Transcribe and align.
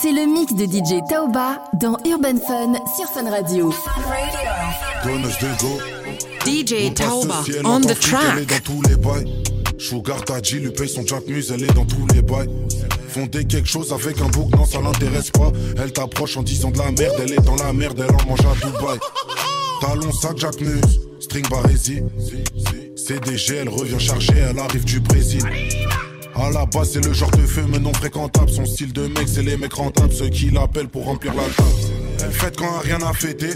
C'est 0.00 0.12
le 0.12 0.32
mix 0.32 0.54
de 0.54 0.64
DJ 0.64 1.02
Taoba 1.08 1.64
dans 1.80 1.96
Urban 2.06 2.38
Fun 2.46 2.74
sur 2.94 3.06
Fun 3.12 3.28
Radio. 3.28 3.72
DJ 6.46 6.94
Taoba 6.94 7.42
on 7.64 7.80
the 7.80 7.98
track. 7.98 8.46
dans 8.46 8.58
tous 8.62 8.82
les 8.82 8.94
bails. 8.94 9.42
Sugar 9.78 10.22
Daddy 10.24 10.60
lui 10.60 10.70
paye 10.70 10.88
son 10.88 11.04
Jack 11.04 11.26
Muse, 11.26 11.50
elle 11.52 11.64
est 11.64 11.74
dans 11.74 11.86
tous 11.86 12.06
les 12.14 12.22
bails. 12.22 12.48
Fonder 13.08 13.44
quelque 13.46 13.68
chose 13.68 13.92
avec 13.92 14.20
un 14.20 14.28
bouc, 14.28 14.54
non 14.56 14.64
ça 14.64 14.80
l'intéresse 14.80 15.32
pas. 15.32 15.50
Elle 15.76 15.92
t'approche 15.92 16.36
en 16.36 16.44
disant 16.44 16.70
de 16.70 16.78
la 16.78 16.92
merde, 16.92 17.16
elle 17.18 17.32
est 17.32 17.44
dans 17.44 17.56
la 17.56 17.72
merde, 17.72 17.98
elle 17.98 18.14
en 18.14 18.28
mange 18.28 18.46
à 18.46 18.54
Dubaï. 18.64 18.98
Talon 19.80 20.12
sac 20.12 20.38
Jack 20.38 20.60
Muse, 20.60 21.00
string 21.18 21.48
barésie. 21.48 22.02
CDG, 22.94 23.56
elle 23.56 23.70
revient 23.70 23.98
chargée, 23.98 24.38
elle 24.38 24.58
arrive 24.60 24.84
du 24.84 25.00
Brésil. 25.00 25.42
À 26.40 26.50
la 26.50 26.66
base, 26.66 26.92
c'est 26.92 27.04
le 27.04 27.12
genre 27.12 27.30
de 27.32 27.46
feu, 27.46 27.64
mais 27.68 27.80
non 27.80 27.92
fréquentable. 27.92 28.48
Son 28.48 28.64
style 28.64 28.92
de 28.92 29.08
mec, 29.08 29.26
c'est 29.26 29.42
les 29.42 29.56
mecs 29.56 29.72
rentables, 29.72 30.12
ceux 30.12 30.28
qui 30.28 30.50
l'appellent 30.50 30.88
pour 30.88 31.04
remplir 31.04 31.34
la 31.34 31.42
table. 31.42 32.07
Elle 32.22 32.32
fête 32.32 32.56
quand 32.56 32.78
rien 32.80 33.00
à 33.02 33.12
fêter. 33.12 33.50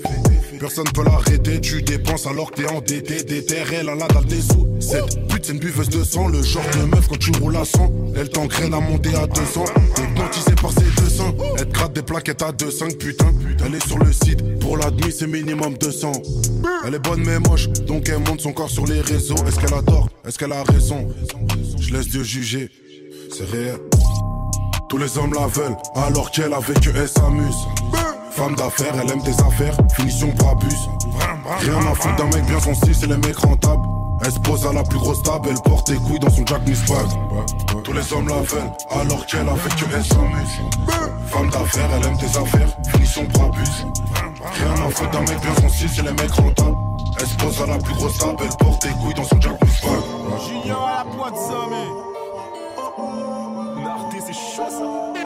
Personne 0.59 0.87
peut 0.95 1.05
l'arrêter. 1.05 1.61
Tu 1.61 1.83
dépenses 1.83 2.27
alors 2.27 2.51
que 2.51 2.63
t'es 2.63 2.69
endetté. 2.71 3.25
Des 3.25 3.45
terres, 3.45 3.73
elle 3.73 3.89
a 3.89 3.95
la 3.95 4.07
dalle 4.09 4.25
des 4.27 4.41
sous. 4.41 4.67
Cette 4.81 5.29
pute, 5.29 5.45
c'est 5.45 5.53
une 5.53 5.59
buveuse 5.59 5.89
de 5.89 6.05
sang. 6.05 6.29
Le 6.29 6.43
genre 6.43 6.63
de 6.79 6.85
meuf 6.85 7.09
quand 7.09 7.19
tu 7.19 7.33
roules 7.41 7.57
à 7.57 7.65
100. 7.65 7.93
Elle 8.17 8.29
t'engraine 8.29 8.75
à 8.75 8.81
monter 8.81 9.15
à 9.15 9.27
200. 9.27 9.65
T'es 9.95 10.03
hypnotisé 10.03 10.55
par 10.61 10.71
ses 10.73 11.03
deux 11.03 11.09
seins. 11.09 11.35
Elle 11.59 11.69
te 11.69 11.73
gratte 11.73 11.93
des 11.93 12.03
plaquettes 12.03 12.43
à 12.43 12.53
2,5 12.53 12.97
putain. 12.97 13.33
Elle 13.65 13.75
est 13.75 13.87
sur 13.87 13.99
le 13.99 14.13
site. 14.13 14.59
Pour 14.61 14.77
l'admis, 14.77 15.13
c'est 15.13 15.27
minimum 15.27 15.77
200. 15.79 16.13
Elle 16.87 16.95
est 16.95 16.99
bonne 16.99 17.25
mais 17.25 17.39
moche. 17.41 17.69
Donc 17.87 18.09
elle 18.09 18.19
monte 18.19 18.41
son 18.41 18.53
corps 18.53 18.71
sur 18.71 18.87
les 18.87 19.01
réseaux. 19.01 19.37
Est-ce 19.47 19.59
qu'elle 19.59 19.75
adore? 19.75 20.09
Est-ce 20.27 20.39
qu'elle 20.39 20.53
a 20.53 20.63
raison? 20.63 21.09
Je 21.81 21.93
laisse 21.93 22.09
Dieu 22.09 22.23
juger. 22.23 22.71
C'est 23.37 23.49
réel. 23.51 23.79
Tous 24.89 24.99
les 24.99 25.17
hommes 25.17 25.33
la 25.33 25.47
veulent, 25.47 25.77
alors 25.95 26.31
qu'elle 26.31 26.53
avec 26.53 26.87
eux, 26.87 26.93
elle 26.95 27.09
s'amuse. 27.09 27.67
Femme 28.35 28.55
d'affaires, 28.55 28.95
elle 28.95 29.11
aime 29.11 29.23
tes 29.23 29.39
affaires, 29.43 29.77
finition 29.95 30.29
Brabus. 30.37 30.89
Rien 31.61 31.79
à 31.79 31.95
foutre 31.95 32.17
d'un 32.17 32.25
mec 32.25 32.45
bien 32.47 32.59
style, 32.75 32.95
c'est 32.95 33.07
les 33.07 33.19
mecs 33.19 33.37
rentables. 33.37 33.87
Elle 34.25 34.33
se 34.33 34.39
pose 34.39 34.67
à 34.67 34.73
la 34.73 34.83
plus 34.83 34.99
grosse 34.99 35.23
table, 35.23 35.49
elle 35.51 35.61
porte 35.61 35.87
tes 35.87 35.97
couilles 35.97 36.19
dans 36.19 36.31
son 36.31 36.47
Jack 36.47 36.67
Miss. 36.67 36.81
Tous 37.85 37.93
les 37.93 38.13
hommes 38.13 38.29
la 38.29 38.37
veulent, 38.37 38.73
alors 38.91 39.27
qu'elle 39.27 39.47
elle 39.95 40.05
s'amuse. 40.05 40.61
Femme 41.27 41.51
d'affaires, 41.51 41.91
elle 41.95 42.07
aime 42.07 42.17
tes 42.17 42.39
affaires, 42.39 42.69
finition 42.93 43.25
Brabus. 43.35 43.87
Rien 44.55 44.73
à 44.87 44.91
foutre 44.91 45.11
d'un 45.11 45.21
mec 45.21 45.39
bien 45.41 45.69
style, 45.69 45.91
c'est 45.95 46.03
les 46.03 46.13
mecs 46.13 46.33
rentables. 46.33 46.77
Elle 47.21 47.27
se 47.27 47.37
pose 47.37 47.61
à 47.61 47.67
la 47.67 47.79
plus 47.79 47.95
grosse 47.95 48.17
table, 48.17 48.37
elle 48.41 48.57
porte 48.57 48.81
tes 48.81 48.89
couilles 48.89 49.15
dans 49.15 49.25
son 49.25 49.41
Jack 49.41 49.63
Miss. 49.63 49.81
Junior 50.49 50.89
à 50.89 51.05
la 51.05 51.67
mais. 51.69 51.89
Nardé, 53.83 54.19
c'est. 54.27 55.22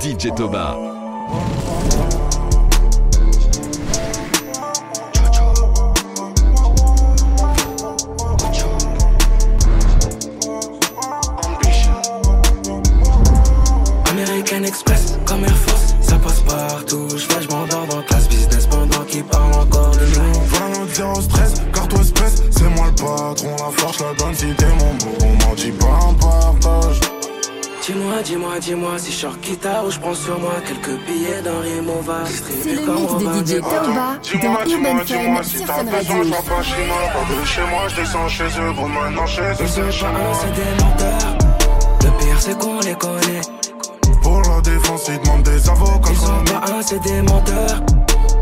DJ 0.00 0.34
Toba. 0.34 0.76
American 14.10 14.64
Express, 14.64 15.18
comme 15.24 15.44
Air 15.44 15.56
Force, 15.56 15.94
ça 16.00 16.16
passe 16.18 16.40
partout. 16.40 17.08
Je 17.10 17.16
vais, 17.16 17.42
je 17.42 17.48
m'endors 17.48 17.86
dans 17.86 18.02
classe 18.02 18.28
business 18.28 18.66
pendant 18.66 19.04
qu'ils 19.04 19.24
parlent 19.24 19.54
encore 19.54 19.92
de 19.92 20.06
nous. 20.06 20.32
Va 20.46 20.78
nous 20.78 20.86
dire 20.86 21.10
au 21.10 21.20
stress, 21.20 21.54
car 21.72 21.86
toi 21.88 22.00
espèce, 22.00 22.42
c'est 22.50 22.68
moi 22.70 22.86
le 22.86 22.94
patron, 22.94 23.56
la 23.58 23.70
force, 23.70 24.00
la 24.00 24.14
donne 24.14 24.34
si 24.34 24.52
t'es 24.54 24.66
mon 24.66 24.94
beau, 24.94 25.16
on 25.22 25.46
m'en 25.46 25.54
dit 25.54 25.70
pas 25.70 25.86
un 25.86 26.14
partage. 26.14 27.15
Dis-moi, 27.86 28.20
dis-moi, 28.24 28.58
dis-moi 28.58 28.98
si 28.98 29.12
je 29.12 29.16
sors 29.16 29.36
guitare 29.36 29.84
ou 29.86 29.90
je 29.92 29.98
prends 30.00 30.14
sur 30.14 30.38
moi 30.40 30.54
quelques 30.66 30.98
billets 31.06 31.40
d'un 31.42 31.60
rime, 31.60 31.88
on 31.88 32.00
va 32.02 32.24
C'est 32.26 32.74
le 32.74 32.80
mix 32.80 33.12
de 33.14 33.56
DJ 33.56 33.60
Taoba 33.60 34.18
dans 34.42 34.70
Urban 34.72 34.98
Fun 35.06 35.42
sur 35.44 35.66
Fun 35.66 35.84
Radio. 35.92 36.32
pas 36.48 36.62
chez 36.62 36.86
moi, 36.86 36.98
pas 37.14 37.40
de 37.40 37.44
chez 37.46 37.60
moi, 37.70 37.82
je 37.88 37.96
descends 37.96 38.28
chez 38.28 38.44
eux, 38.44 38.72
gros 38.74 38.88
maintenant 38.88 39.26
chez 39.26 39.40
eux, 39.42 39.54
Ils 39.60 39.68
c'est 39.68 39.82
sont 39.82 39.90
chez 39.92 40.04
pas 40.04 40.10
moi. 40.12 40.20
un, 40.20 40.34
c'est 40.34 40.52
des 40.52 40.84
menteurs. 40.84 41.38
Le 42.02 42.10
pire, 42.24 42.40
c'est 42.40 42.58
qu'on 42.58 42.80
les 42.80 42.94
connaît. 42.96 43.40
Pour 44.22 44.40
la 44.42 44.60
défense, 44.62 45.02
ils 45.08 45.20
demandent 45.20 45.42
des 45.44 45.68
avocats 45.68 46.10
Ils 46.10 46.16
sont 46.16 46.26
comme 46.26 46.44
pas 46.44 46.72
un, 46.72 46.82
c'est 46.82 47.02
des 47.02 47.22
menteurs. 47.22 47.80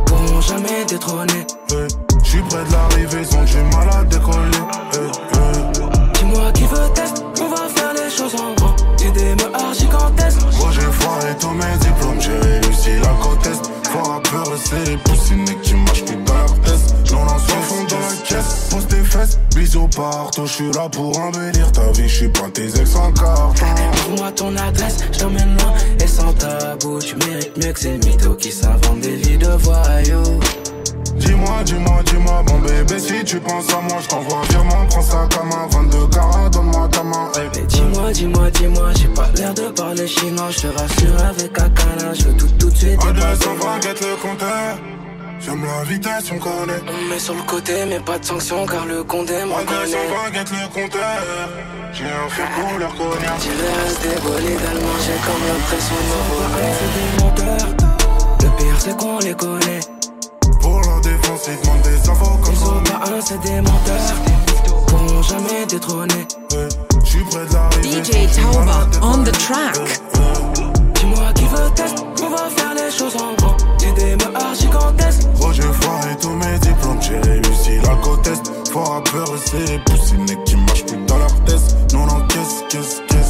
Pourront 0.06 0.41
jamais 0.41 0.84
détrôner. 0.88 1.47
Eh, 1.71 1.75
Je 2.22 2.28
suis 2.31 2.41
près 2.43 2.65
de 2.65 2.72
l'arrivée, 2.72 3.21
ils 3.31 3.37
ont 3.37 3.44
du 3.44 3.77
mal 3.77 3.88
à 3.93 4.04
décoller. 4.04 4.62
Eh, 4.94 4.97
eh. 5.34 6.19
Dis-moi 6.19 6.50
qui 6.54 6.62
veut 6.62 6.88
test, 6.94 7.22
on 7.43 7.49
va 7.49 7.69
faire 7.69 7.93
les 7.93 8.10
choses 8.10 8.34
en 8.37 8.54
grand. 8.54 8.74
Des 9.15 9.37
gigantesques. 9.79 10.41
Moi 10.59 10.71
j'ai 10.73 10.81
foiré 10.81 11.37
tous 11.39 11.51
mes 11.51 11.79
diplômes, 11.81 12.21
j'ai 12.21 12.37
réussi 12.49 12.91
la 13.01 13.15
côte 13.23 13.47
est. 13.47 13.89
Fort 13.91 14.13
à 14.15 14.21
peur, 14.21 14.47
c'est 14.65 14.91
les 14.91 14.97
poussines 14.97 15.45
qui 15.63 15.75
marchent 15.75 16.05
plus 16.05 16.17
dans 16.17 16.35
leur 16.35 16.61
test. 16.63 16.95
Non, 17.13 17.25
non, 17.25 17.39
soit 17.39 17.63
fond 17.63 17.85
dans 17.89 17.97
la 17.97 18.17
caisse, 18.27 18.67
pose 18.71 18.87
tes 18.89 19.05
fesses, 19.05 19.39
bisous 19.55 19.89
partout. 19.95 20.47
Je 20.47 20.53
suis 20.53 20.73
là 20.73 20.89
pour 20.89 21.17
embellir 21.17 21.71
ta 21.71 21.93
vie, 21.93 22.09
je 22.09 22.15
suis 22.17 22.29
pas 22.29 22.51
tes 22.53 22.67
ex 22.67 22.97
en 22.97 23.13
carton. 23.13 23.67
Trouve-moi 23.97 24.33
ton 24.33 24.57
adresse, 24.57 24.97
je 25.13 25.19
t'emmène 25.19 25.57
loin 25.59 25.75
et 26.01 26.07
sans 26.09 26.33
tabou. 26.33 26.99
Tu 26.99 27.15
mérites 27.17 27.57
mieux 27.57 27.73
que 27.73 27.81
ces 27.81 27.99
mythos 27.99 28.35
qui 28.35 28.51
s'inventent 28.51 29.01
des 29.01 29.17
vies 29.17 29.39
de 29.39 29.47
voyous. 29.47 30.41
Dis-moi, 31.17 31.63
dis-moi, 31.65 32.03
dis-moi, 32.07 32.43
bon 32.47 32.59
bébé, 32.59 32.99
si 32.99 33.25
tu 33.25 33.39
penses 33.41 33.73
à 33.73 33.81
moi, 33.81 33.99
je 34.01 34.09
t'envoie 34.09 34.43
virement, 34.51 34.87
prends 34.91 35.03
ça 35.03 35.29
comme 35.37 35.51
un 35.53 35.67
22 35.69 36.07
carats, 36.09 36.49
donne-moi 36.51 36.89
ta 36.89 37.03
main. 37.03 37.31
hey. 37.37 37.49
Mais 37.55 37.67
dis-moi, 37.67 38.13
dis-moi, 38.13 38.51
dis-moi, 38.51 38.89
j'ai 38.97 39.09
pas 39.09 39.29
l'air 39.37 39.55
de 39.55 39.69
parler 39.69 40.07
chinois. 40.07 40.51
Je 40.51 40.61
te 40.61 40.67
rassure 40.67 41.25
avec 41.25 41.53
canard, 41.53 42.15
je 42.15 42.25
veux 42.25 42.37
tout 42.37 42.49
tout 42.59 42.71
de 42.71 42.77
suite. 42.77 42.99
À 43.05 43.11
et 43.11 43.15
pas 43.15 43.35
220, 43.35 43.79
guette 43.81 44.01
le 44.01 44.17
compteur. 44.21 44.79
J'aime 45.41 45.65
la 45.65 45.85
vitesse, 45.85 46.31
on 46.33 46.39
connaît. 46.39 46.81
On 46.89 47.11
met 47.11 47.19
sur 47.19 47.35
le 47.35 47.43
côté, 47.43 47.85
mais 47.87 48.01
pas 48.01 48.19
de 48.19 48.25
sanction 48.25 48.67
car 48.67 48.87
le 48.87 49.05
condé 49.05 49.45
m'en 49.45 49.57
connaît. 49.57 49.85
220, 49.85 50.31
guette 50.33 50.51
le 50.51 50.69
compteur. 50.73 51.21
J'ai 51.93 52.05
un 52.05 52.29
fil 52.29 52.45
couleur 52.57 52.95
cognac. 52.95 53.39
Tu 53.41 53.51
verras 53.51 53.95
des 54.03 54.21
bolides 54.21 54.67
allemands, 54.69 55.01
j'ai 55.05 55.19
comme 55.25 55.45
l'impression 55.47 55.95
de 56.11 56.19
voler. 56.31 56.73
C'est 56.79 56.93
des 56.97 57.25
menteurs. 57.25 57.77
Le 58.43 58.49
pire, 58.57 58.81
c'est 58.81 58.97
qu'on 58.97 59.19
les 59.21 59.35
connaît. 59.35 59.94
Pour 60.65 60.81
la 60.81 60.99
défense, 61.01 61.43
ils 61.47 61.61
demandent 61.61 61.83
des 61.83 62.09
infos 62.09 62.39
comme 62.43 62.55
ça. 62.55 63.21
c'est 63.21 63.41
des 63.43 63.61
menteurs. 63.61 64.15
Pourront 64.87 65.23
jamais 65.23 65.67
détrôner. 65.69 66.27
Je 66.51 67.07
suis 67.07 67.25
près 67.25 67.45
de 67.45 67.53
l'arrivée. 67.53 68.03
DJ 68.03 68.35
Taoba 68.35 68.89
on 69.03 69.25
the 69.25 69.33
track. 69.33 69.75
Dis-moi 70.95 71.33
qui 71.35 71.45
veut 71.45 71.71
test, 71.75 72.03
on 72.23 72.31
va 72.31 72.49
faire 72.57 72.75
les 72.75 72.91
choses 72.91 73.15
en 73.17 73.35
grand. 73.35 73.57
Meufs 73.85 74.59
gigantesques. 74.59 75.29
Gros, 75.39 75.53
j'ai 75.53 75.63
foiré 75.63 76.17
tous 76.19 76.31
mes 76.31 76.59
diplômes, 76.61 77.03
j'ai 77.03 77.19
réussi 77.19 77.77
la 77.83 77.95
côte 77.97 78.27
est. 78.27 78.71
Fort 78.73 78.95
à 78.95 79.05
peur, 79.05 79.29
c'est 79.45 79.71
les 79.71 79.79
poussines 79.81 80.45
qui 80.47 80.57
marchent 80.57 80.87
plus 80.87 81.05
dans 81.07 81.19
leur 81.19 81.45
test. 81.45 81.77
Non, 81.93 82.07
non, 82.07 82.27
qu'est-ce, 82.29 82.63
qu'est-ce, 82.71 83.03
qu'est-ce. 83.03 83.24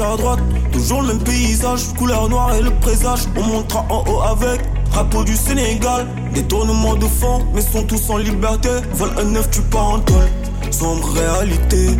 Droite. 0.00 0.40
Toujours 0.72 1.02
le 1.02 1.08
même 1.08 1.22
paysage, 1.22 1.92
couleur 1.96 2.28
noire 2.28 2.54
et 2.54 2.62
le 2.62 2.70
présage. 2.70 3.20
On 3.36 3.42
montera 3.42 3.84
en 3.90 4.04
haut 4.08 4.22
avec 4.22 4.60
drapeau 4.90 5.24
du 5.24 5.36
Sénégal. 5.36 6.06
Détournement 6.34 6.94
de 6.94 7.06
fond, 7.06 7.44
mais 7.54 7.60
sont 7.60 7.84
tous 7.84 8.10
en 8.10 8.16
liberté. 8.18 8.70
Vol 8.94 9.10
un 9.18 9.24
neuf, 9.24 9.50
tu 9.50 9.60
pars 9.62 9.90
en 9.94 9.98
tôle. 10.00 10.28
Sombre 10.70 11.08
réalité. 11.12 11.96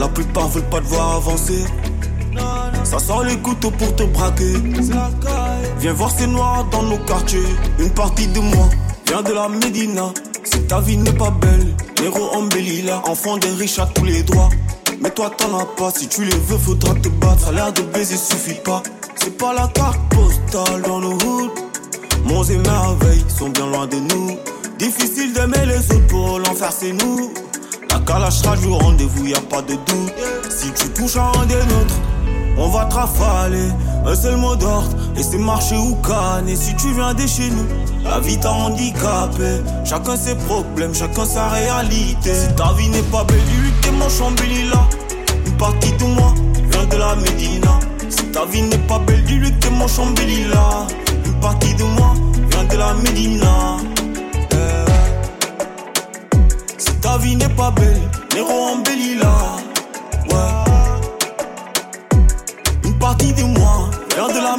La 0.00 0.08
plupart 0.08 0.48
veulent 0.48 0.68
pas 0.70 0.80
te 0.80 0.86
voir 0.86 1.16
avancer. 1.16 1.64
Ça 2.84 2.98
sort 2.98 3.24
les 3.24 3.36
couteaux 3.38 3.70
pour 3.70 3.94
te 3.96 4.04
braquer. 4.04 4.54
Viens 5.80 5.92
voir 5.92 6.10
ces 6.10 6.26
noirs 6.26 6.64
dans 6.70 6.82
nos 6.82 6.98
quartiers. 6.98 7.38
Une 7.78 7.90
partie 7.90 8.26
de 8.28 8.40
moi 8.40 8.68
vient 9.06 9.22
de 9.22 9.32
la 9.32 9.48
Médina. 9.48 10.12
Si 10.44 10.60
ta 10.62 10.80
vie 10.80 10.96
n'est 10.96 11.12
pas 11.12 11.30
belle, 11.30 11.74
héros 12.02 12.30
embelli 12.34 12.82
là, 12.82 13.02
enfant 13.06 13.36
des 13.36 13.50
riches 13.50 13.78
à 13.78 13.86
tous 13.86 14.04
les 14.04 14.22
droits. 14.22 14.48
Mais 15.00 15.10
toi 15.10 15.30
t'en 15.36 15.58
as 15.58 15.64
pas, 15.64 15.90
si 15.90 16.08
tu 16.08 16.24
les 16.24 16.36
veux, 16.36 16.58
faudra 16.58 16.94
te 16.94 17.08
battre. 17.08 17.52
L'air 17.52 17.72
de 17.72 17.82
baiser 17.82 18.16
suffit 18.16 18.60
pas. 18.64 18.82
C'est 19.16 19.36
pas 19.36 19.52
la 19.52 19.68
carte 19.68 20.00
postale 20.10 20.82
dans 20.82 21.00
le 21.00 21.08
hood. 21.08 21.50
Monts 22.24 22.44
et 22.44 22.58
merveilles 22.58 23.24
sont 23.28 23.48
bien 23.50 23.66
loin 23.66 23.86
de 23.86 23.96
nous. 23.96 24.36
Difficile 24.78 25.32
d'aimer 25.32 25.66
les 25.66 25.78
autres 25.94 26.06
pour 26.08 26.38
l'enfer, 26.38 26.70
c'est 26.72 26.92
nous. 26.92 27.32
La 27.90 27.98
calage 28.00 28.40
sera 28.40 28.56
du 28.56 28.68
rendez-vous, 28.68 29.26
y 29.26 29.34
a 29.34 29.40
pas 29.40 29.62
de 29.62 29.74
doute. 29.74 30.14
Si 30.50 30.70
tu 30.72 30.88
touches 30.90 31.16
à 31.16 31.32
un 31.40 31.46
des 31.46 31.54
nôtres, 31.54 31.94
on 32.58 32.68
va 32.68 32.84
te 32.86 32.94
rafaler. 32.94 33.68
Un 34.06 34.14
seul 34.14 34.36
mot 34.36 34.56
d'ordre, 34.56 34.96
et 35.16 35.22
c'est 35.22 35.38
marcher 35.38 35.76
ou 35.76 35.94
canner. 35.96 36.56
Si 36.56 36.74
tu 36.76 36.92
viens 36.92 37.14
de 37.14 37.26
chez 37.26 37.50
nous, 37.50 37.66
la 38.04 38.20
vie 38.20 38.38
t'a 38.38 38.52
handicapé. 38.52 39.62
Chacun 39.84 40.16
ses 40.16 40.34
problèmes, 40.34 40.94
chacun 40.94 41.24
sa 41.24 41.48
réalité. 41.48 42.34
Si 42.34 42.54
ta 42.54 42.72
vie 42.74 42.88
n'est 42.88 43.02
pas 43.02 43.24
belle, 43.24 43.38
t'es 43.82 43.90
mon 43.92 44.08
chambili 44.08 44.68
là. 44.68 44.86
Une 45.46 45.56
partie 45.56 45.92
de 45.92 46.04
moi 46.04 46.34
vient 46.70 46.84
de 46.84 46.96
la 46.96 47.14
Médina. 47.16 47.78
Si 48.08 48.24
ta 48.26 48.44
vie 48.46 48.62
n'est 48.62 48.78
pas 48.78 48.98
belle, 49.00 49.22
dis-lui 49.24 49.52
que 49.58 49.68
mon 49.70 49.88
chambili 49.88 50.44
là. 50.44 50.86
Une 51.26 51.40
partie 51.40 51.74
de 51.74 51.84
moi 51.84 52.14
vient 52.50 52.64
de 52.64 52.76
la 52.76 52.94
Médina. 52.94 53.76
Eh. 54.52 54.90
Si 56.78 56.92
ta 56.96 57.18
vie 57.18 57.36
n'est 57.36 57.48
pas 57.50 57.70
belle, 57.70 58.00
Néro 58.34 58.68
embellit 58.74 59.18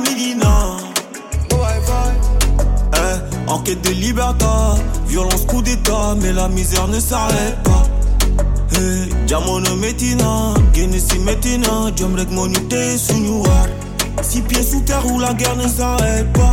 Médina. 0.04 0.78
Eh, 2.96 3.76
de 3.76 3.90
liberté, 3.90 4.46
violence, 5.08 5.46
coup 5.46 5.62
d'état, 5.62 6.16
mais 6.22 6.34
la 6.34 6.48
misère 6.48 6.88
ne 6.88 7.00
s'arrête 7.00 7.62
pas. 7.64 7.84
Hey, 8.76 9.10
Diamono 9.28 9.76
metina, 9.76 10.54
Genesis 10.74 11.20
metina, 11.20 11.92
Jamrek 11.96 12.32
monite 12.32 12.98
sunyuar. 12.98 13.68
Six 14.22 14.42
pieds 14.42 14.64
sous 14.64 14.82
terre 14.82 15.06
où 15.06 15.20
la 15.20 15.34
guerre 15.34 15.56
ne 15.56 15.68
s'arrête 15.68 16.32
pas. 16.34 16.52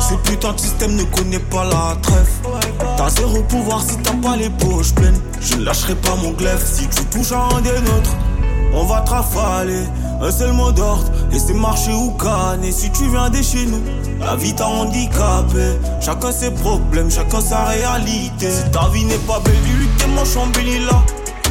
Ce 0.00 0.14
putain 0.28 0.52
de 0.52 0.60
système 0.60 0.94
ne 0.94 1.04
connaît 1.04 1.38
pas 1.38 1.64
la 1.64 1.96
trêve. 2.00 2.30
T'as 2.96 3.08
zéro 3.10 3.42
pouvoir 3.42 3.82
si 3.82 3.96
t'as 3.98 4.14
pas 4.14 4.36
les 4.36 4.50
poches 4.50 4.94
pleines. 4.94 5.20
Je 5.40 5.56
lâcherai 5.56 5.94
pas 5.96 6.14
mon 6.22 6.30
glaive 6.32 6.62
si 6.64 6.86
tu 6.88 7.04
touches 7.06 7.32
à 7.32 7.48
un 7.56 7.60
des 7.60 7.70
nôtres. 7.70 8.16
On 8.74 8.84
va 8.84 9.00
te 9.00 9.10
rafaler, 9.10 9.84
un 10.22 10.30
seul 10.30 10.52
mot 10.52 10.70
d'ordre, 10.70 11.10
et 11.32 11.38
c'est 11.38 11.52
marcher 11.52 11.92
ou 11.92 12.12
canner. 12.12 12.70
Si 12.70 12.90
tu 12.90 13.08
viens 13.08 13.28
de 13.28 13.42
chez 13.42 13.66
nous, 13.66 13.82
la 14.20 14.36
vie 14.36 14.54
t'a 14.54 14.68
handicapé. 14.68 15.78
Chacun 16.00 16.30
ses 16.30 16.52
problèmes, 16.52 17.10
chacun 17.10 17.40
sa 17.40 17.64
réalité. 17.64 18.50
Si 18.50 18.70
ta 18.70 18.88
vie 18.88 19.04
n'est 19.04 19.26
pas 19.26 19.40
belle, 19.40 19.54
que 19.54 20.02
t'es 20.02 20.08
mon 20.08 20.22
là. 20.86 21.02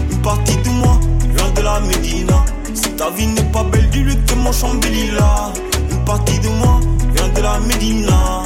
Une 0.09 0.21
partie 0.21 0.55
de 0.55 0.69
moi 0.69 0.97
vient 1.35 1.51
de 1.51 1.61
la 1.61 1.79
Médina. 1.81 2.45
Si 2.73 2.89
ta 2.91 3.09
vie 3.09 3.27
n'est 3.27 3.51
pas 3.51 3.63
belle, 3.65 3.89
dis-lui 3.89 4.15
que 4.15 4.21
t'es 4.21 4.35
mon 4.35 4.53
chambili 4.53 5.11
là. 5.11 5.51
Une 5.89 6.05
partie 6.05 6.39
de 6.39 6.47
moi 6.47 6.79
vient 7.13 7.27
de 7.27 7.41
la 7.41 7.59
Médina. 7.59 8.43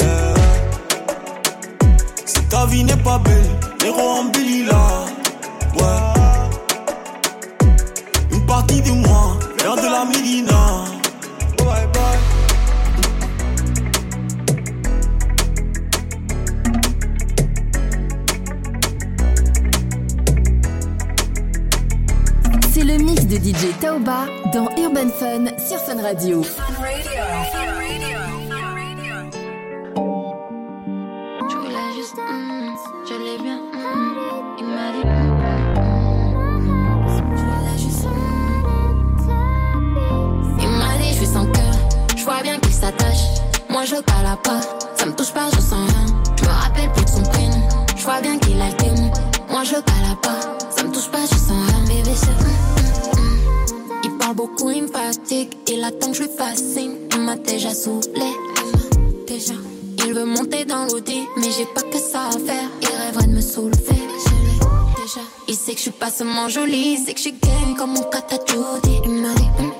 Eh. 0.00 0.04
Si 2.26 2.42
ta 2.48 2.66
vie 2.66 2.82
n'est 2.82 2.96
pas 2.96 3.18
belle, 3.18 3.50
Néro 3.82 4.00
embellit 4.00 4.64
là. 4.64 5.13
Radio. 26.04 26.63
Il 62.16 62.88
rêverait 62.96 63.26
de 63.26 63.32
me 63.32 63.40
soulever, 63.40 63.74
déjà. 63.90 65.20
Il 65.48 65.56
sait 65.56 65.72
que 65.72 65.78
je 65.78 65.82
suis 65.82 65.90
pas 65.90 66.12
seulement 66.12 66.48
jolie, 66.48 66.96
il 66.96 67.04
sait 67.04 67.12
que 67.12 67.18
je 67.18 67.22
suis 67.22 67.32
game 67.32 67.74
comme 67.76 67.90
mon 67.90 68.04
kata 68.04 68.36
Judy. 68.46 69.00
Il 69.04 69.10
m'a 69.20 69.34
dit, 69.34 69.48
hum, 69.58 69.72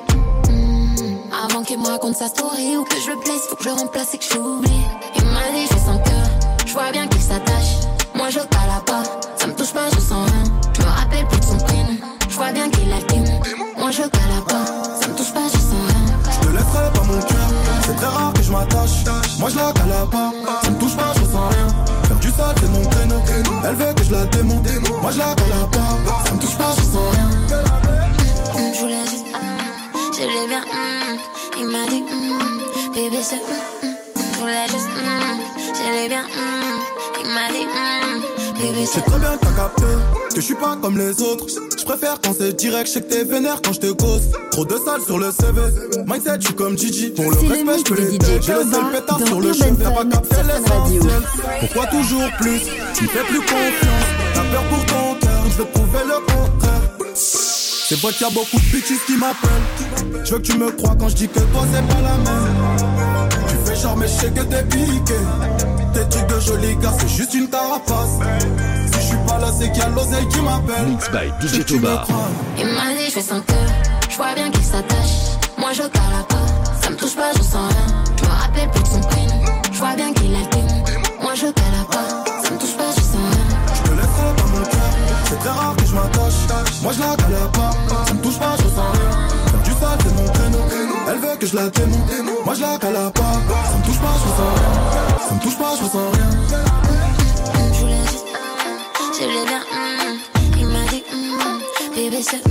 hum, 0.48 0.96
hum. 0.98 1.18
avant 1.48 1.62
qu'il 1.62 1.78
me 1.78 1.86
raconte 1.86 2.16
sa 2.16 2.26
story 2.26 2.76
ou 2.76 2.82
que 2.82 2.96
je 2.96 3.10
le 3.10 3.16
blesse, 3.18 3.42
faut 3.48 3.54
que 3.54 3.62
je 3.62 3.68
le 3.68 3.76
remplace 3.76 4.14
et 4.14 4.18
que 4.18 4.24
j'oublie. 4.24 4.82
Il 5.14 5.24
m'a 5.26 5.48
dit, 5.54 5.64
suis 5.68 5.78
sans 5.78 5.98
cœur, 5.98 6.26
je 6.66 6.72
vois 6.72 6.90
bien 6.90 7.06
qu'il 7.06 7.20
s'attache. 7.20 7.86
Moi 8.16 8.30
je 8.30 8.40
cala 8.40 8.82
pas, 8.84 9.04
ça 9.36 9.46
me 9.46 9.54
touche 9.54 9.72
pas, 9.72 9.88
je 9.94 10.00
sens 10.00 10.28
rien. 10.28 10.44
Je 10.76 10.82
me 10.82 10.88
rappelle 10.88 11.28
plus 11.28 11.38
de 11.38 11.44
son 11.44 11.56
prénom, 11.58 11.98
je 12.28 12.34
vois 12.34 12.50
bien 12.50 12.68
qu'il 12.68 12.92
a 12.92 12.98
le 12.98 13.06
démon. 13.06 13.40
Moi 13.78 13.92
je 13.92 14.02
cala 14.02 14.40
pas, 14.48 14.64
ça 15.00 15.06
me 15.06 15.16
touche 15.16 15.32
pas, 15.32 15.46
je 15.52 15.58
sens 15.58 15.86
rien. 15.86 16.32
Je 16.32 16.48
te 16.48 16.52
laisserai 16.52 16.92
pas 16.94 17.04
mon 17.04 17.20
cœur, 17.20 17.48
c'est 17.86 17.94
très 17.94 18.06
rare 18.06 18.32
que 18.32 18.42
je 18.42 18.50
m'attache. 18.50 19.04
Moi 19.38 19.50
je 19.50 19.56
la 19.56 20.06
pas, 20.06 20.32
ça 20.64 20.70
me 20.70 20.80
touche 20.80 20.96
pas, 20.96 21.12
je 21.14 21.20
sens 21.20 21.54
rien. 21.54 21.93
Elle 23.66 23.74
veut 23.76 23.94
que 23.94 24.04
je 24.04 24.12
la 24.12 24.24
démonte. 24.26 24.66
Moi 25.02 25.10
je 25.12 25.18
la 25.18 25.34
cala 25.34 25.66
pas, 25.72 26.24
ça 26.26 26.34
me 26.34 26.40
touche 26.40 26.56
pas, 26.56 26.74
je 26.76 26.82
sens 26.82 27.14
rien. 27.14 27.30
Je 28.74 28.80
voulais 28.80 29.04
juste, 29.10 29.26
hum, 29.34 30.12
je 30.12 30.20
l'ai 30.20 30.48
bien, 30.48 30.62
hum. 30.62 31.18
il 31.58 31.66
m'a 31.66 31.86
dit, 31.88 32.04
hum, 32.10 32.92
bébé 32.94 33.22
c'est, 33.22 33.36
hum. 33.36 33.94
je 34.16 34.38
voulais 34.40 34.66
juste, 34.68 34.88
je 35.74 36.08
bien, 36.08 36.24
il 37.20 37.30
m'a 37.30 37.48
dit, 37.52 38.33
c'est, 38.72 38.86
C'est 38.86 39.00
très 39.02 39.18
bien 39.18 39.36
que 39.36 39.44
t'as 39.44 39.52
capté 39.52 39.84
que 40.34 40.40
je 40.40 40.46
suis 40.46 40.54
pas 40.54 40.76
comme 40.80 40.98
les 40.98 41.22
autres. 41.22 41.46
Je 41.78 41.84
préfère 41.84 42.20
quand 42.20 42.34
c'est 42.36 42.52
direct, 42.54 42.88
je 42.88 42.92
sais 42.94 43.00
que 43.02 43.08
t'es 43.08 43.24
vénère 43.24 43.62
quand 43.62 43.72
je 43.72 43.80
te 43.80 43.92
cause. 43.92 44.22
Trop 44.50 44.64
de 44.64 44.76
salles 44.84 45.02
sur 45.02 45.18
le 45.18 45.30
CV. 45.30 45.60
Mindset, 46.06 46.40
je 46.40 46.46
suis 46.46 46.54
comme 46.54 46.76
Gigi. 46.76 47.10
Pour 47.10 47.30
le 47.30 47.36
respect, 47.36 47.78
je 47.78 47.84
peux 47.84 47.94
les 47.94 48.10
J'ai 48.42 48.52
le 48.52 48.92
pétard 48.92 49.18
dans 49.18 49.26
sur 49.26 49.40
le 49.40 49.52
chef. 49.52 49.78
T'as 49.78 49.90
pas 49.90 50.04
capté 50.04 50.36
l'essentiel. 50.36 51.22
Pourquoi 51.60 51.86
toujours 51.86 52.30
plus? 52.40 52.60
Tu 52.94 53.06
fais 53.06 53.24
plus 53.24 53.40
confiance. 53.40 54.06
T'as 54.34 54.42
peur 54.42 54.62
pour 54.64 54.86
ton 54.86 55.14
cœur. 55.20 55.42
Je 55.50 55.58
veux 55.58 55.64
prouver 55.66 56.04
le 56.06 56.20
contraire. 56.20 57.14
C'est 57.14 58.00
vrai 58.00 58.12
qu'il 58.12 58.26
y 58.26 58.30
a 58.30 58.32
beaucoup 58.32 58.56
de 58.56 58.72
bitches 58.72 59.06
qui 59.06 59.16
m'appellent. 59.16 60.24
Je 60.24 60.32
veux 60.32 60.38
que 60.38 60.46
tu 60.46 60.58
me 60.58 60.70
crois 60.70 60.96
quand 60.98 61.08
je 61.10 61.16
dis 61.16 61.28
que 61.28 61.38
toi 61.38 61.62
c'est 61.72 61.86
pas 61.86 62.00
la 62.00 62.16
même. 62.16 63.13
Mais 63.96 64.08
je 64.08 64.12
sais 64.12 64.30
que 64.30 64.40
t'es 64.40 64.62
piqué. 64.64 65.14
Tes 65.92 66.08
trucs 66.08 66.26
de 66.26 66.40
joli 66.40 66.76
gars, 66.76 66.92
c'est 66.98 67.08
juste 67.08 67.34
une 67.34 67.48
carapace. 67.48 68.18
Si 68.86 69.00
je 69.00 69.06
suis 69.06 69.16
pas 69.26 69.38
là, 69.38 69.48
c'est 69.56 69.70
qu'il 69.70 69.82
y 69.82 69.84
a 69.84 69.88
l'oseille 69.90 70.26
qui 70.28 70.40
m'appelle. 70.40 70.86
Mix 70.88 71.10
by 71.10 71.46
DJ 71.46 71.58
que 71.58 71.62
tu 71.64 71.74
me 71.74 71.80
Toba. 71.82 72.02
crois. 72.08 72.28
il 72.58 72.66
m'a 72.66 72.94
dit, 72.98 73.06
je 73.06 73.10
fais 73.10 73.20
sans 73.20 73.40
cœur, 73.40 73.68
je 74.10 74.16
vois 74.16 74.34
bien 74.34 74.50
qu'il 74.50 74.64
s'attache. 74.64 75.38
Moi 75.58 75.70
je 75.72 75.82
cala 75.82 76.22
pas, 76.28 76.46
ça 76.82 76.90
me 76.90 76.96
touche 76.96 77.14
pas, 77.14 77.30
je 77.36 77.42
sens 77.42 77.70
rien. 77.70 78.04
Je 78.16 78.24
me 78.24 78.30
rappelle 78.30 78.70
plus 78.70 78.82
de 78.82 78.88
son 78.88 79.00
prénom, 79.00 79.40
je 79.72 79.78
vois 79.78 79.94
bien 79.94 80.12
qu'il 80.12 80.34
a 80.34 80.38
le 80.40 80.46
démon. 80.46 80.84
Moi 81.22 81.34
je 81.34 81.46
cala 81.46 81.84
pas, 81.90 82.24
ça 82.42 82.50
me 82.50 82.58
touche 82.58 82.76
pas, 82.76 82.90
je 82.96 83.00
sens 83.00 83.28
rien. 83.30 83.56
Je 83.74 83.82
te 83.82 83.94
laisserai 83.94 84.34
pas 84.36 84.46
mon 84.52 84.64
cœur. 84.64 84.90
C'est 85.28 85.38
très 85.38 85.50
rare 85.50 85.76
que 85.76 85.86
je 85.86 85.94
m'attache. 85.94 86.82
Moi 86.82 86.92
je 86.92 87.00
la 87.00 87.16
cala 87.16 87.46
pas. 87.52 88.04
Ça 88.08 88.14
me 88.14 88.20
touche 88.20 88.38
pas, 88.38 88.56
je 88.58 88.62
sens 88.64 88.98
rien. 88.98 89.33
Elle 91.08 91.18
veut 91.18 91.36
que 91.38 91.46
je 91.46 91.56
la 91.56 91.68
démonte. 91.70 92.44
Moi 92.44 92.54
je 92.54 92.60
la 92.60 92.78
cala. 92.78 93.12
Ça 93.16 93.76
me 93.78 93.84
touche 93.86 93.98
pas, 93.98 94.14
je 94.22 94.28
sens 94.28 94.50
rien. 94.56 95.28
Ça 95.28 95.34
me 95.34 95.40
touche 95.40 95.58
pas, 95.58 95.72
je 95.76 95.84
sens 95.84 96.14
rien. 96.14 96.30
Hum, 97.54 97.72
Je 97.74 97.80
voulais 97.80 98.02
juste, 98.10 98.24
hum, 99.00 99.12
je 99.12 99.46
bien, 99.46 99.62
hum. 99.72 100.18
il 100.58 100.66
m'a 100.66 100.84
dit, 100.90 101.04
hum, 101.12 101.60
bébé 101.94 102.22
c'est, 102.22 102.42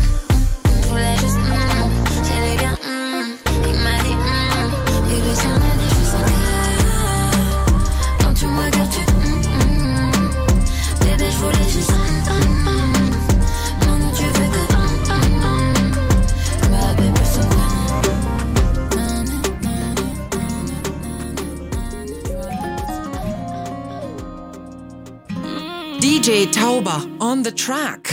on 27.33 27.41
the 27.41 27.51
track. 27.51 28.12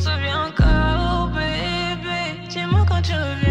Souviens 0.00 0.46
encore, 0.48 1.30
bébé. 1.34 2.48
Dis-moi 2.48 2.84
quand 2.88 3.02
tu 3.02 3.12
reviens. 3.12 3.50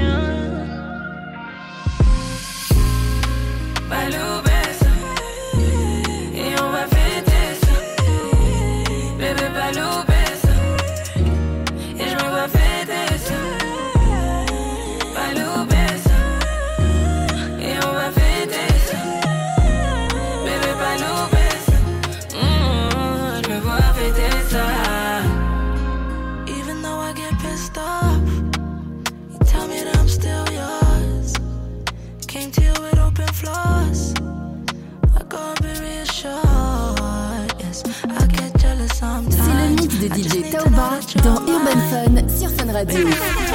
Radio. 42.85 43.48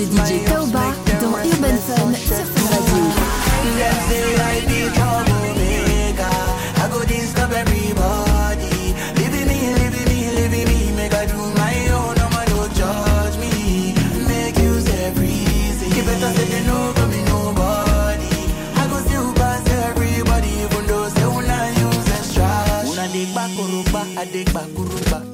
de 0.00 0.06
DJ 0.06 0.44
Taoba 0.46 0.94
dans 1.20 1.36
Urban 1.44 1.76
Fun 1.86 2.14
sur 2.14 2.36
Fun 2.36 2.70
Radio. 2.70 3.40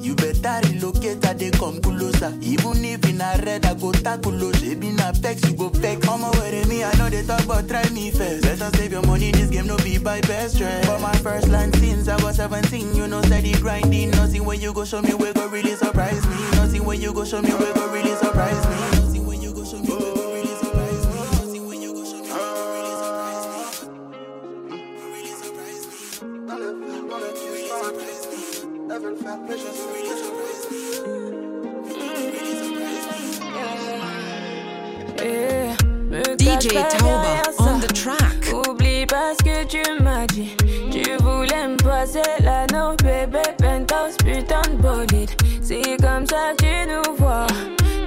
You 0.01 0.15
better 0.15 0.59
relocate, 0.63 1.25
I 1.25 1.33
dey 1.33 1.51
come 1.51 1.81
closer. 1.81 2.33
Even 2.41 2.85
if 2.85 3.06
go 3.77 3.91
tackle 3.91 4.31
Baby 4.77 4.91
na 4.91 5.11
vex, 5.11 5.43
you 5.47 5.55
go 5.55 5.69
vex. 5.69 6.07
I'ma 6.07 6.31
me, 6.67 6.83
I 6.83 6.93
know 6.97 7.09
they 7.09 7.23
talk, 7.23 7.45
but 7.47 7.67
try 7.67 7.87
me 7.89 8.11
first. 8.11 8.43
Better 8.43 8.69
save 8.77 8.91
your 8.91 9.01
money, 9.03 9.31
this 9.31 9.49
game 9.49 9.67
no 9.67 9.77
be 9.77 9.97
by 9.97 10.21
best 10.21 10.57
friend. 10.57 10.85
For 10.85 10.99
my 10.99 11.15
first 11.17 11.47
line 11.47 11.71
since 11.73 12.07
I 12.07 12.21
was 12.23 12.35
17, 12.37 12.95
you 12.95 13.07
know 13.07 13.21
steady 13.23 13.53
grinding. 13.53 14.11
Nothing 14.11 14.45
when 14.45 14.59
you 14.61 14.73
go 14.73 14.83
show 14.83 15.01
me, 15.01 15.13
we 15.13 15.31
go 15.33 15.47
really 15.47 15.75
surprise 15.75 16.25
me. 16.27 16.35
Nothing 16.51 16.85
when 16.85 17.01
you 17.01 17.13
go 17.13 17.23
show 17.23 17.41
me, 17.41 17.51
we 17.53 17.73
go 17.73 17.91
really 17.91 18.15
surprise 18.15 18.67
me. 18.67 18.75
Nothing 18.99 19.25
when 19.25 19.41
you 19.41 19.53
go 19.53 19.63
show 19.63 19.79
me, 19.79 19.89
we 19.93 20.13
go 20.13 20.33
really 20.33 20.55
surprise 20.55 21.05
me. 21.07 21.15
Nothing 21.37 21.67
when 21.67 21.81
you 21.81 21.93
go 21.93 22.03
show 22.03 22.19
me, 22.19 22.29
we 22.29 22.39
go 22.39 22.73
really 22.73 22.95
surprise 22.99 23.47
me. 24.67 24.79
Really 24.99 25.33
surprise 25.33 25.87
me. 25.87 26.27
Really 26.27 26.83
surprise 27.63 28.27
me. 28.27 28.41
Really 29.93 30.15
surprise 30.17 30.71
me. 31.31 31.36
DJ 36.59 36.83
Tauba 36.89 37.43
on 37.59 37.79
the 37.79 37.87
track. 37.93 38.51
Oublie 38.51 39.05
pas 39.05 39.33
ce 39.37 39.43
que 39.43 39.63
tu 39.65 40.03
m'as 40.03 40.25
dit. 40.27 40.55
Tu 40.91 41.03
voulais 41.23 41.67
me 41.67 41.77
passer 41.77 42.21
l'anneau, 42.39 42.95
bébé, 43.03 43.43
penthouse, 43.59 44.17
putain 44.17 44.61
de 44.71 44.81
bolide. 44.81 45.29
C'est 45.61 45.97
comme 46.01 46.25
ça 46.25 46.53
que 46.57 46.63
tu 46.63 46.89
nous 46.89 47.15
vois. 47.17 47.45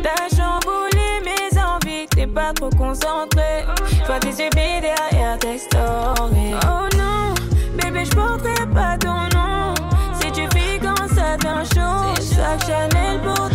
T'as 0.02 0.36
chamboulé 0.36 1.20
mes 1.24 1.60
envies, 1.60 2.08
t'es 2.08 2.26
pas 2.26 2.52
trop 2.52 2.70
concentré. 2.70 3.64
Toi, 4.04 4.18
tu 4.20 4.32
suffis 4.32 4.80
derrière 4.80 5.38
tes 5.38 5.58
stories. 5.58 6.54
Oh 6.64 6.88
non, 6.96 7.34
bébé, 7.80 8.04
je 8.04 8.10
porterai 8.16 8.66
pas 8.74 8.98
ton 8.98 9.28
nom. 9.36 9.74
Si 10.20 10.32
tu 10.32 10.48
fais 10.52 10.80
quand 10.82 11.06
ça 11.14 11.36
devient 11.36 11.64
chaud, 11.72 12.14
chaque 12.34 12.66
Chanel 12.66 13.20
pour 13.22 13.49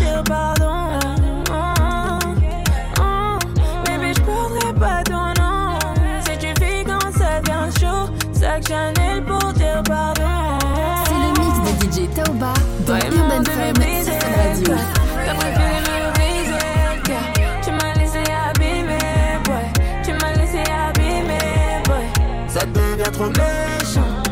Ça 22.57 22.65
devient 22.67 23.11
trop 23.11 23.27
méchant. 23.27 24.23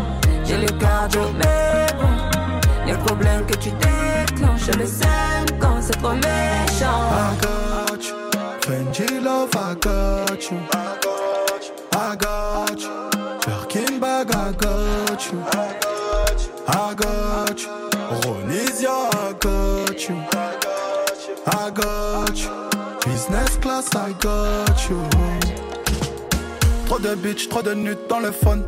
J'ai 0.46 0.56
le 0.56 0.72
cardio, 0.80 1.24
mais 1.38 1.88
bon. 2.00 2.08
Les 2.86 2.94
problèmes 2.94 3.46
que 3.46 3.56
tu 3.56 3.70
déclenches, 3.70 4.62
je 4.72 4.80
le 4.80 4.86
sème 4.86 5.60
quand 5.60 5.82
c'est 5.82 6.02
trop 6.02 6.14
méchant. 6.14 7.02
I 7.12 7.36
got 7.42 8.02
you. 8.02 8.16
Fendi 8.62 9.20
love, 9.22 9.50
I 9.56 9.76
got 9.76 10.42
you. 10.50 10.58
I 11.92 12.16
got 12.16 12.82
you. 12.82 13.10
Birkin 13.46 14.00
bag, 14.00 14.30
I 14.32 14.54
got 14.54 15.26
you. 15.30 15.40
I 16.70 16.96
got 16.96 17.60
you. 17.60 17.68
Ronisia, 18.22 19.10
I 19.12 19.34
got 19.42 20.08
you. 20.08 20.16
I 21.46 21.70
got 21.72 22.38
you. 22.38 22.50
Business 23.06 23.58
class, 23.58 23.94
I 23.94 24.14
got 24.14 24.90
you. 24.90 25.43
Trop 26.94 27.02
de 27.02 27.16
bitch, 27.16 27.50
trop 27.50 27.64
de 27.64 27.74
nudes 27.74 27.98
dans 28.08 28.20
le 28.20 28.32
phone. 28.32 28.64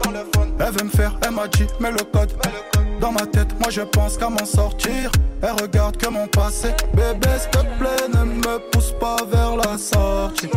Elle 0.60 0.72
veut 0.72 0.86
me 0.86 0.90
faire, 0.90 1.16
elle 1.24 1.30
m'a 1.30 1.48
dit, 1.48 1.68
mets 1.80 1.92
le 1.92 2.04
code. 2.12 2.34
Dans 3.00 3.12
ma 3.12 3.24
tête, 3.28 3.50
moi 3.60 3.70
je 3.70 3.82
pense 3.82 4.18
qu'à 4.18 4.30
m'en 4.30 4.46
sortir. 4.46 5.12
Elle 5.44 5.52
regarde 5.52 5.96
que 5.98 6.10
mon 6.10 6.26
passé. 6.26 6.70
Bébé, 6.96 7.28
s'il 7.38 7.52
te 7.52 7.60
plaît, 7.78 8.08
ne 8.16 8.24
me 8.24 8.58
pousse 8.72 8.94
pas 9.00 9.18
vers 9.32 9.56
la 9.56 9.78
sortie. 9.78 10.50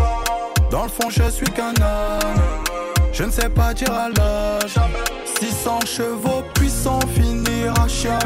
Dans 0.70 0.84
le 0.84 0.88
fond, 0.88 1.10
je 1.10 1.25
suis 1.30 1.44
qu'un 1.48 1.75
homme. 1.82 2.40
Je 3.12 3.25
ne 3.25 3.30
sais 3.30 3.50
pas 3.50 3.75
dire 3.75 3.92
à 3.92 4.08
l'âge. 4.08 4.76
600 5.38 5.80
chevaux 5.84 6.42
puissants 6.54 7.00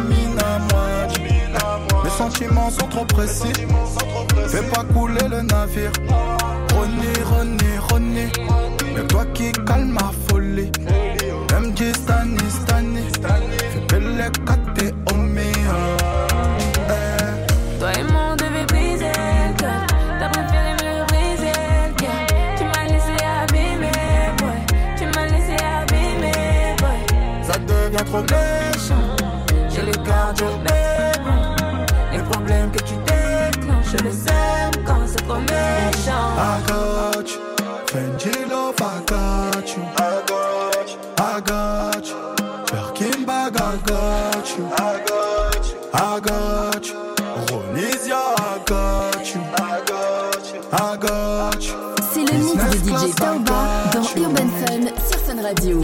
mine 0.08 0.38
à 0.38 0.58
moitié. 0.72 1.24
Mes 2.04 2.10
sentiments 2.10 2.70
sont 2.70 2.86
trop 2.86 3.04
précis. 3.06 3.52
Fais 4.46 4.62
pas 4.62 4.84
couler 4.84 5.26
le 5.28 5.42
navire. 5.42 5.90
Qui 9.34 9.52
calme 9.66 9.92
ma 9.92 10.10
folie. 10.28 10.70
Même 11.52 11.72
dit 11.72 11.92
Stani, 11.92 12.38
Stani. 12.50 13.02
Fais 13.72 13.80
belle. 13.88 14.30
Toi 17.78 17.90
et 17.98 18.04
moi, 18.12 18.22
on 18.32 18.36
devait 18.36 18.66
briser 18.66 19.08
le 19.08 19.54
cœur. 19.58 19.86
T'as 20.20 20.28
préféré 20.28 20.72
me 20.74 21.04
briser 21.06 21.52
le 21.88 21.94
cœur. 22.00 22.22
Tu 22.56 22.64
m'as 22.64 22.84
laissé 22.84 23.16
abîmer, 23.42 24.30
boy. 24.38 24.60
Tu 24.96 25.04
m'as 25.06 25.26
laissé 25.26 25.56
abîmer, 25.80 26.76
boy. 26.78 27.00
Ça 27.42 27.58
devient 27.58 28.04
trop 28.04 28.22
méchant. 28.22 29.16
J'ai 29.68 29.82
le 29.82 29.92
cardio, 30.04 30.46
mais 30.64 31.12
bon. 31.24 31.40
Les 32.12 32.22
problèmes 32.22 32.70
que 32.70 32.82
tu 32.84 32.94
déclenches. 32.94 33.90
Je 33.92 34.04
les 34.04 34.28
aime 34.28 34.84
quand 34.86 35.04
c'est 35.06 35.26
trop 35.26 35.40
méchant. 35.40 36.28
I 36.38 36.62
got 36.68 37.28
you. 37.28 37.40
Fendi 37.86 38.32
love, 38.48 38.80
I 38.80 39.02
got 39.72 39.76
you. 39.76 39.82
I 39.96 40.22
got 40.26 40.88
you. 40.90 40.98
I 41.18 41.40
got 41.40 42.06
you. 42.06 42.16
Birkin 42.70 43.24
bag, 43.24 43.56
I 43.56 43.76
got 43.86 44.58
you. 44.58 44.66
I 44.66 45.04
got 45.06 45.66
you. 45.66 45.76
I 45.94 46.20
got 46.20 46.86
you. 46.86 46.94
Ronisia, 47.48 48.20
I 48.38 48.62
got 48.66 49.34
you. 49.34 49.40
I 49.40 49.82
got 49.86 50.54
you. 50.54 50.60
I 50.72 50.96
got 50.96 51.62
you. 51.62 51.74
C'est 52.12 52.24
le 52.24 52.38
mix 52.38 52.82
de 52.82 53.08
DJ 53.08 53.14
Taoba 53.14 53.62
dans 53.92 54.02
Urban 54.02 54.48
Fun 54.60 54.82
sur 55.08 55.20
Fun 55.20 55.42
Radio. 55.42 55.82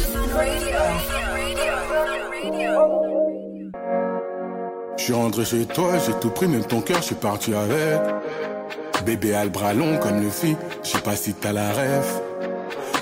Je 4.96 5.04
suis 5.04 5.12
rentré 5.14 5.44
chez 5.44 5.64
toi, 5.64 5.92
j'ai 6.04 6.12
tout 6.20 6.30
pris, 6.30 6.48
même 6.48 6.64
ton 6.64 6.82
cœur, 6.82 6.98
je 6.98 7.04
suis 7.04 7.14
parti 7.14 7.54
avec. 7.54 8.00
Bébé 9.06 9.34
a 9.34 9.44
le 9.44 9.50
bras 9.50 9.72
long 9.72 9.96
comme 9.98 10.20
le 10.20 10.28
fit, 10.28 10.56
je 10.82 10.88
sais 10.88 10.98
pas 10.98 11.16
si 11.16 11.32
t'as 11.32 11.52
la 11.52 11.72
rêve. 11.72 12.27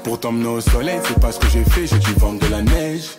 Pour 0.07 0.21
t'emmener 0.21 0.47
au 0.47 0.61
soleil, 0.61 1.01
c'est 1.03 1.19
pas 1.19 1.33
ce 1.33 1.41
que 1.41 1.49
j'ai 1.49 1.65
fait, 1.65 1.85
j'ai 1.89 1.99
dû 1.99 2.13
vendre 2.13 2.39
de 2.39 2.47
la 2.47 2.63
neige. 2.63 3.19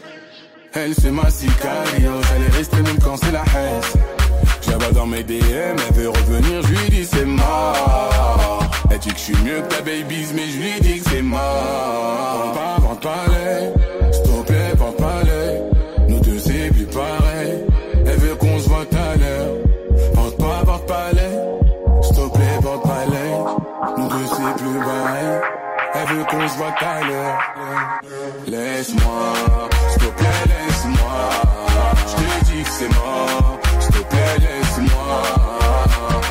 Elle 0.74 0.96
c'est 0.96 1.12
ma 1.12 1.30
sicario, 1.30 2.14
j'allais 2.30 2.48
rester 2.56 2.78
même 2.78 2.98
quand 3.04 3.18
c'est 3.18 3.34
la 3.34 3.42
haine. 3.42 3.82
J'la 4.62 4.78
dans 4.94 5.06
mes 5.06 5.22
DM, 5.22 5.36
elle 5.42 5.94
veut 5.94 6.08
revenir, 6.08 6.62
je 6.62 6.68
lui 6.70 6.90
dis 6.90 7.06
c'est 7.06 7.26
mort. 7.26 8.64
Elle 8.90 9.00
dit 9.00 9.10
que 9.10 9.18
je 9.18 9.22
suis 9.22 9.38
mieux 9.44 9.60
que 9.64 9.76
ta 9.76 9.82
babies, 9.82 10.28
mais 10.34 10.48
je 10.48 10.60
lui 10.60 10.80
dis 10.80 11.02
que 11.02 11.10
c'est 11.10 11.22
mort. 11.22 12.54
Pas 13.02 13.26
qu'on 26.30 26.48
se 26.48 26.58
voit 26.58 26.74
tout. 26.80 28.52
Laisse-moi, 28.52 29.34
s'il 29.90 30.02
te 30.02 30.08
plaît, 30.08 30.44
laisse-moi. 30.48 31.30
Je 32.08 32.16
te 32.16 32.46
dis 32.46 32.64
que 32.64 32.70
c'est 32.70 32.90
mort. 32.90 33.60
S'il 33.80 33.92
te 33.96 34.04
plaît, 34.04 34.38
laisse-moi. 34.40 35.24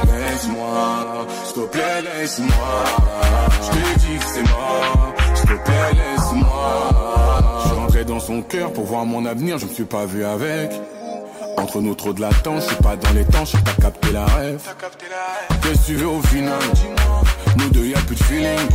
Laisse-moi, 0.06 1.26
s'il 1.44 1.54
te 1.54 1.66
plaît, 1.68 2.02
laisse-moi. 2.02 2.84
Je 3.62 3.68
te 3.68 3.98
dis 3.98 4.18
que 4.18 4.24
c'est 4.24 4.42
mort. 4.42 5.14
S'il 5.34 5.46
te 5.46 5.64
plaît, 5.64 5.92
laisse-moi. 5.92 6.90
Je 7.62 7.68
suis 7.68 7.78
rentré 7.78 8.04
dans 8.04 8.20
son 8.20 8.42
cœur 8.42 8.72
pour 8.72 8.84
voir 8.84 9.04
mon 9.04 9.24
avenir, 9.24 9.58
je 9.58 9.66
me 9.66 9.72
suis 9.72 9.84
pas 9.84 10.06
vu 10.06 10.24
avec. 10.24 10.72
Entre 11.58 11.80
nous 11.80 11.94
trop 11.94 12.12
de 12.12 12.20
latence, 12.20 12.64
je 12.64 12.68
suis 12.68 12.82
pas 12.82 12.96
dans 12.96 13.12
les 13.12 13.24
temps, 13.24 13.44
je 13.44 13.56
pas 13.56 13.72
capté 13.80 14.12
la 14.12 14.26
rêve. 14.26 14.60
Qu'est-ce 15.62 15.80
que 15.80 15.86
tu 15.86 15.94
veux 15.94 16.08
au 16.08 16.20
final? 16.22 16.60
Nous 17.56 17.70
deux 17.70 17.86
y'a 17.86 17.98
plus 18.00 18.14
de 18.14 18.22
feeling. 18.24 18.68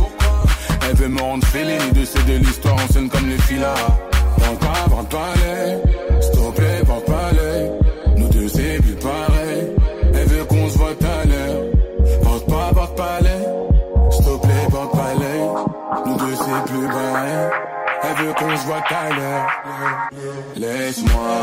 Elle 0.88 0.96
veut 0.96 1.08
me 1.08 1.20
rendre 1.20 1.46
fêlé, 1.46 1.78
nous 1.78 1.94
deux 1.94 2.04
c'est 2.04 2.26
de 2.26 2.38
l'histoire, 2.38 2.78
scène 2.92 3.08
comme 3.08 3.28
les 3.28 3.38
filas. 3.38 3.74
Vends 4.38 4.56
pas, 4.56 4.88
vends 4.88 5.04
pas 5.04 5.32
les, 5.36 6.22
s'il 6.22 6.32
te 6.32 6.50
plaît, 6.56 6.82
pas 7.06 7.30
les. 7.32 8.20
Nous 8.20 8.28
deux 8.28 8.48
c'est 8.48 8.82
plus 8.82 8.94
pareil. 8.94 9.66
Elle 10.14 10.28
veut 10.28 10.44
qu'on 10.44 10.68
se 10.68 10.78
voit 10.78 10.88
à 10.90 11.26
l'heure. 11.26 11.62
Vends 12.22 12.40
pas, 12.40 12.70
vends 12.72 12.94
pas 12.94 13.18
les, 13.20 14.12
s'il 14.12 14.24
te 14.24 14.36
plaît, 14.38 14.68
pas 14.70 15.14
les. 15.20 16.10
Nous 16.10 16.16
deux 16.16 16.34
c'est 16.34 16.72
plus 16.72 16.86
pareil. 16.88 17.50
Elle 18.04 18.24
veut 18.24 18.32
qu'on 18.32 18.56
se 18.56 18.66
voit 18.66 18.82
à 18.90 19.10
l'heure. 19.10 19.46
Laisse-moi, 20.56 21.42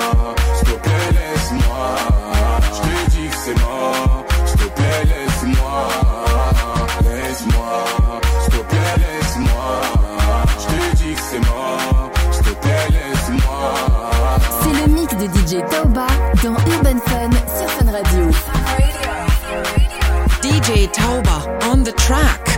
s'il 0.58 0.68
plaît, 0.68 1.10
laisse-moi. 1.12 1.96
Je 2.74 2.80
te 2.82 3.12
dis 3.12 3.28
que 3.30 3.36
c'est 3.36 3.60
mort. 3.62 4.26
S'il 4.46 4.58
te 4.58 4.68
plaît, 4.76 5.04
laisse-moi. 5.06 5.88
Laisse-moi, 7.04 7.84
de 15.20 15.26
DJ 15.26 15.62
Taoba 15.70 16.08
dans 16.44 16.56
Urban 16.72 17.00
Fun 17.06 17.30
sur 17.58 17.70
Fun 17.72 17.92
Radio. 17.92 18.32
DJ 20.42 20.90
Tauba 20.92 21.46
on 21.70 21.84
the 21.84 21.94
track. 21.96 22.50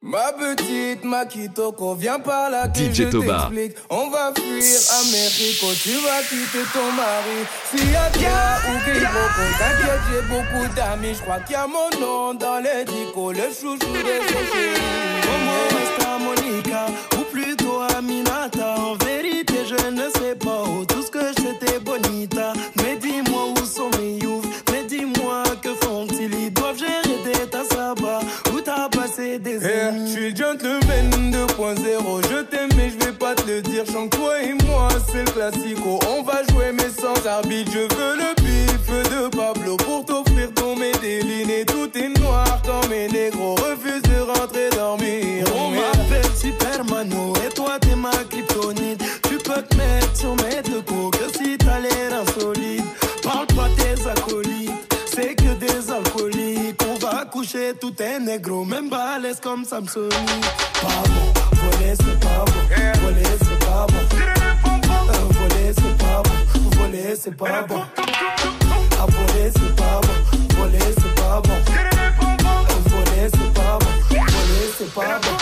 Ma 0.00 0.32
petite 0.32 1.04
Makitoko, 1.04 1.94
viens 1.96 2.18
par 2.18 2.48
là 2.48 2.68
que 2.68 2.78
DJ 2.78 2.94
je 2.94 3.04
t'explique. 3.04 3.76
On 3.90 4.08
va 4.08 4.32
fuir 4.34 4.78
Américo, 5.02 5.66
tu 5.82 5.92
vas 5.98 6.22
quitter 6.28 6.64
ton 6.72 6.92
mari. 6.92 7.44
S'il 7.70 7.90
y 7.90 7.96
a 7.96 8.08
toi 8.10 8.70
ou 8.70 8.78
Griboko, 8.88 9.44
t'inquiète, 9.58 10.00
j'ai 10.10 10.22
beaucoup 10.28 10.74
d'amis. 10.74 11.14
Je 11.14 11.20
crois 11.20 11.40
qu'il 11.40 11.52
y 11.52 11.56
a 11.56 11.66
mon 11.66 12.00
nom 12.00 12.32
dans 12.34 12.58
les 12.58 12.84
dicos, 12.86 13.32
le 13.32 13.52
chouchou 13.52 13.92
des 13.92 14.22
chéris. 14.26 15.15
C'est 35.16 35.24
le 35.24 35.30
classico. 35.30 35.98
On 36.08 36.22
va 36.22 36.42
jouer, 36.50 36.72
mais 36.72 36.90
sans 36.90 37.26
arbitre. 37.26 37.70
Je 37.72 37.78
veux 37.78 38.16
le 38.16 38.34
bif 38.42 39.10
de 39.10 39.28
Pablo 39.34 39.76
pour 39.76 40.04
t'offrir 40.04 40.52
ton 40.54 40.76
Medellin. 40.76 41.48
Et 41.48 41.64
tout 41.64 41.90
est 41.96 42.18
noir 42.20 42.60
quand 42.64 42.86
mes 42.88 43.08
négros 43.08 43.54
refusent 43.54 44.02
de 44.02 44.20
rentrer 44.20 44.70
dormir. 44.70 45.44
On 45.56 45.70
m'appelle 45.70 46.30
Supermano 46.36 47.32
et 47.46 47.52
toi 47.54 47.78
t'es 47.80 47.96
ma 47.96 48.10
kryptonite. 48.30 49.02
Tu 49.28 49.36
peux 49.38 49.62
te 49.62 49.76
mettre 49.76 50.16
sur 50.16 50.34
mes 50.36 50.62
deux 50.62 50.82
coups 50.82 51.18
que 51.18 51.38
si 51.38 51.56
t'as 51.56 51.78
l'air 51.80 52.20
insolite. 52.20 52.84
Parle 53.22 53.46
pas 53.46 53.68
tes 53.76 54.08
acolytes, 54.08 54.94
c'est 55.06 55.34
que 55.34 55.54
des 55.54 55.90
alcooliques. 55.90 56.80
On 56.88 56.94
va 56.98 57.24
coucher 57.24 57.72
tout 57.80 57.94
est 58.00 58.20
négro, 58.20 58.64
même 58.64 58.88
balèze 58.88 59.40
comme 59.40 59.64
Samsung. 59.64 60.10
Pas 60.80 61.02
bon, 61.08 61.32
voler 61.52 61.94
c'est 61.96 62.20
pas 62.20 62.44
bon, 62.44 63.00
voler 63.02 63.22
c'est 63.40 63.66
pas 63.66 63.86
bon. 63.88 64.15
Euh, 66.16 66.22
voler 66.78 67.14
c'est 67.20 67.36
pas 67.36 67.62
bon, 67.68 67.76
voler 67.76 67.84
c'est 67.92 68.56
pas 68.56 68.62
bon. 68.66 68.82
Ah, 68.98 69.06
voler 69.06 69.50
c'est 69.54 69.76
pas 69.76 70.00
bon, 70.00 70.14
voler 70.56 70.78
c'est 70.96 71.14
pas 71.14 71.40
bon. 71.42 71.52
Euh, 71.52 72.80
voler 72.88 73.28
c'est 73.30 73.52
pas 73.52 73.78
bon, 73.78 73.92
voler 74.10 74.70
c'est 74.78 74.94
pas 74.94 75.20
bon. 75.20 75.36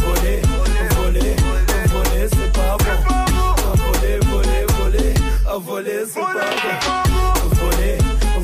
Voler, 0.00 0.42
voler, 0.96 1.36
voler 1.88 2.28
c'est 2.30 2.52
pas 2.52 2.76
bon. 2.76 2.94
Ah, 3.08 3.74
Voler, 3.76 4.18
voler, 4.30 4.66
voler, 4.78 5.14
ah, 5.46 5.58
voler 5.58 6.04
c'est 6.06 6.20
pas 6.20 6.26
bon. 6.62 6.74
Voler, 7.56 7.98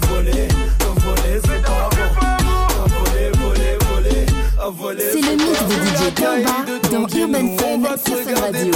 voler, 0.08 0.48
voler 0.80 1.40
c'est 1.44 1.62
pas 1.62 1.88
bon. 1.90 2.08
Ah, 2.20 2.86
Voler, 2.88 3.30
voler, 3.38 3.76
voler, 3.90 4.26
ah, 4.58 4.68
voler 4.70 5.10
C'est 5.12 5.20
le 5.20 5.32
mix 5.36 5.56
de 5.68 5.74
DJ 5.74 6.14
Cahier 6.14 6.44
Taoba 6.44 6.64
de 6.66 6.84
dans 6.94 7.09
Urban 7.09 7.57
Fun 7.59 7.78
va 7.80 7.96
te 7.96 8.09
sur 8.09 8.18
Fun 8.18 8.40
Radio. 8.40 8.72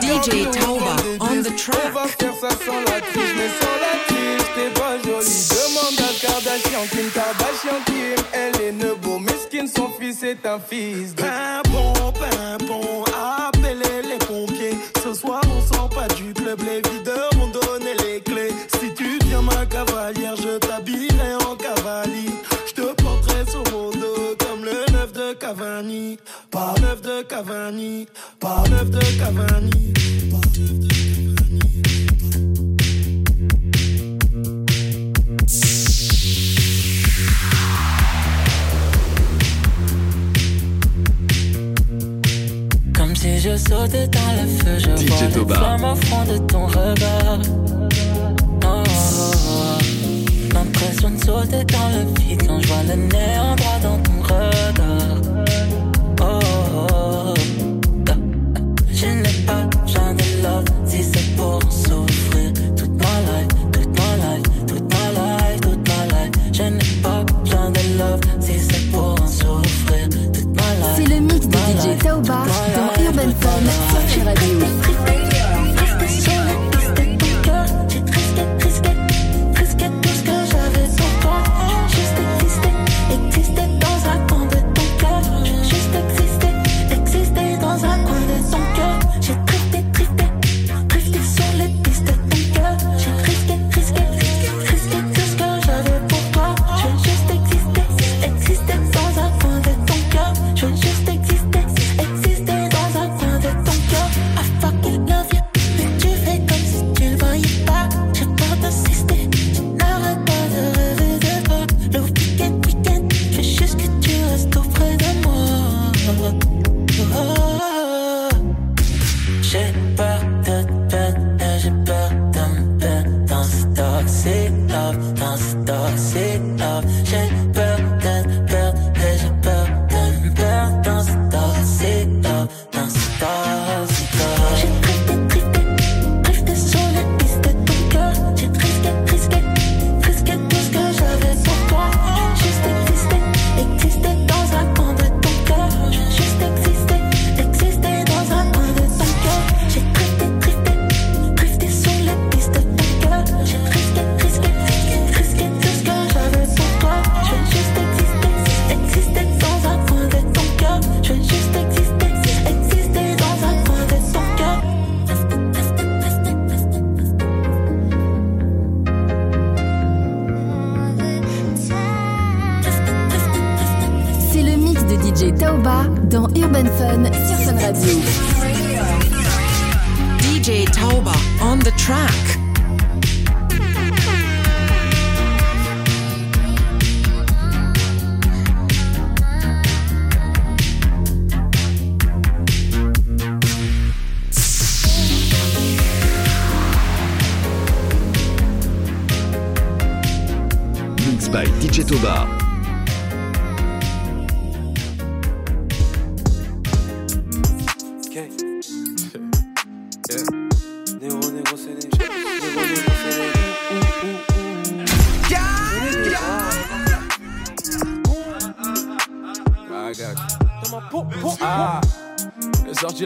DJ 0.00 0.46
où 0.46 0.50
Taoba 0.50 0.96
on 1.20 1.42
the 1.42 1.54
track. 1.56 1.78
On 1.86 1.90
va 1.92 2.06
faire 2.08 2.34
ça 2.40 2.48
sans 2.50 2.80
la 2.80 3.00
triche, 3.00 3.34
mais 3.36 3.50
sans 3.60 3.76
la 3.84 3.94
triche, 4.08 4.48
t'es 4.54 4.80
pas 4.80 4.96
jolie. 4.98 5.48
Demande 5.50 6.00
à 6.00 6.12
Kardashian, 6.20 6.84
Kim 6.90 7.10
Kardashian, 7.10 7.78
Kim, 7.86 8.24
elle 8.32 8.60
est 8.60 8.72
nebo. 8.72 9.18
Mesquine, 9.20 9.68
son 9.68 9.88
fils 9.98 10.22
est 10.24 10.44
un 10.44 10.58
fils 10.58 11.14
de. 11.14 11.22
Pimpon, 11.22 12.12
pimpon, 12.12 13.04
appelez 13.14 14.02
les 14.08 14.18
pompiers. 14.26 14.78
Ce 15.04 15.14
soir, 15.14 15.40
on 15.56 15.74
sort 15.74 15.88
pas 15.88 16.08
du 16.14 16.32
club, 16.32 16.60
les 16.60 16.82
videurs 16.90 17.30
ont 17.40 17.48
donné 17.48 17.94
les 18.04 18.20
clés. 18.20 18.52
Si 18.80 18.92
tu 18.94 19.18
viens 19.26 19.42
ma 19.42 19.66
cavalière, 19.66 20.34
je 20.36 20.58
t'habillerai 20.58 21.34
en 21.48 21.54
cavalier. 21.54 22.30
Je 22.66 22.72
te 22.72 23.02
porterai 23.02 23.44
sur 23.48 23.62
mon 23.72 23.99
de 25.30 25.34
Cavani. 25.34 26.18
Par 26.50 26.74
neuf 26.80 27.02
de 27.02 27.22
Cavani, 27.22 28.06
par 28.40 28.68
neuf 28.68 28.90
de 28.90 28.98
Cavani. 29.18 29.92
Par 30.30 30.40
neuf 30.40 30.78
de 30.78 30.88
Comme 42.94 43.14
si 43.16 43.38
je 43.38 43.56
sautais 43.56 44.08
dans 44.08 44.32
le 44.32 44.46
feu, 44.48 44.78
je 44.78 44.96
DJ 44.96 45.08
vois 45.08 45.26
Toba. 45.28 45.54
les 45.54 45.60
flammes 45.60 45.84
au 45.84 45.94
fond 45.96 46.24
de 46.24 46.38
ton 46.38 46.66
regard. 46.66 47.40
Oh, 48.64 48.66
oh, 48.66 48.82
oh. 48.86 49.78
L'impression 50.54 51.10
de 51.10 51.24
sauter 51.24 51.64
dans 51.64 51.88
le 51.94 52.02
vide 52.20 52.46
quand 52.46 52.60
je 52.60 52.66
vois 52.66 52.82
le 52.88 52.94
néant 52.96 53.54
droit 53.56 53.78
dans 53.82 53.98
ton 54.02 54.22
regard. 54.22 54.99
Oh, 55.48 55.79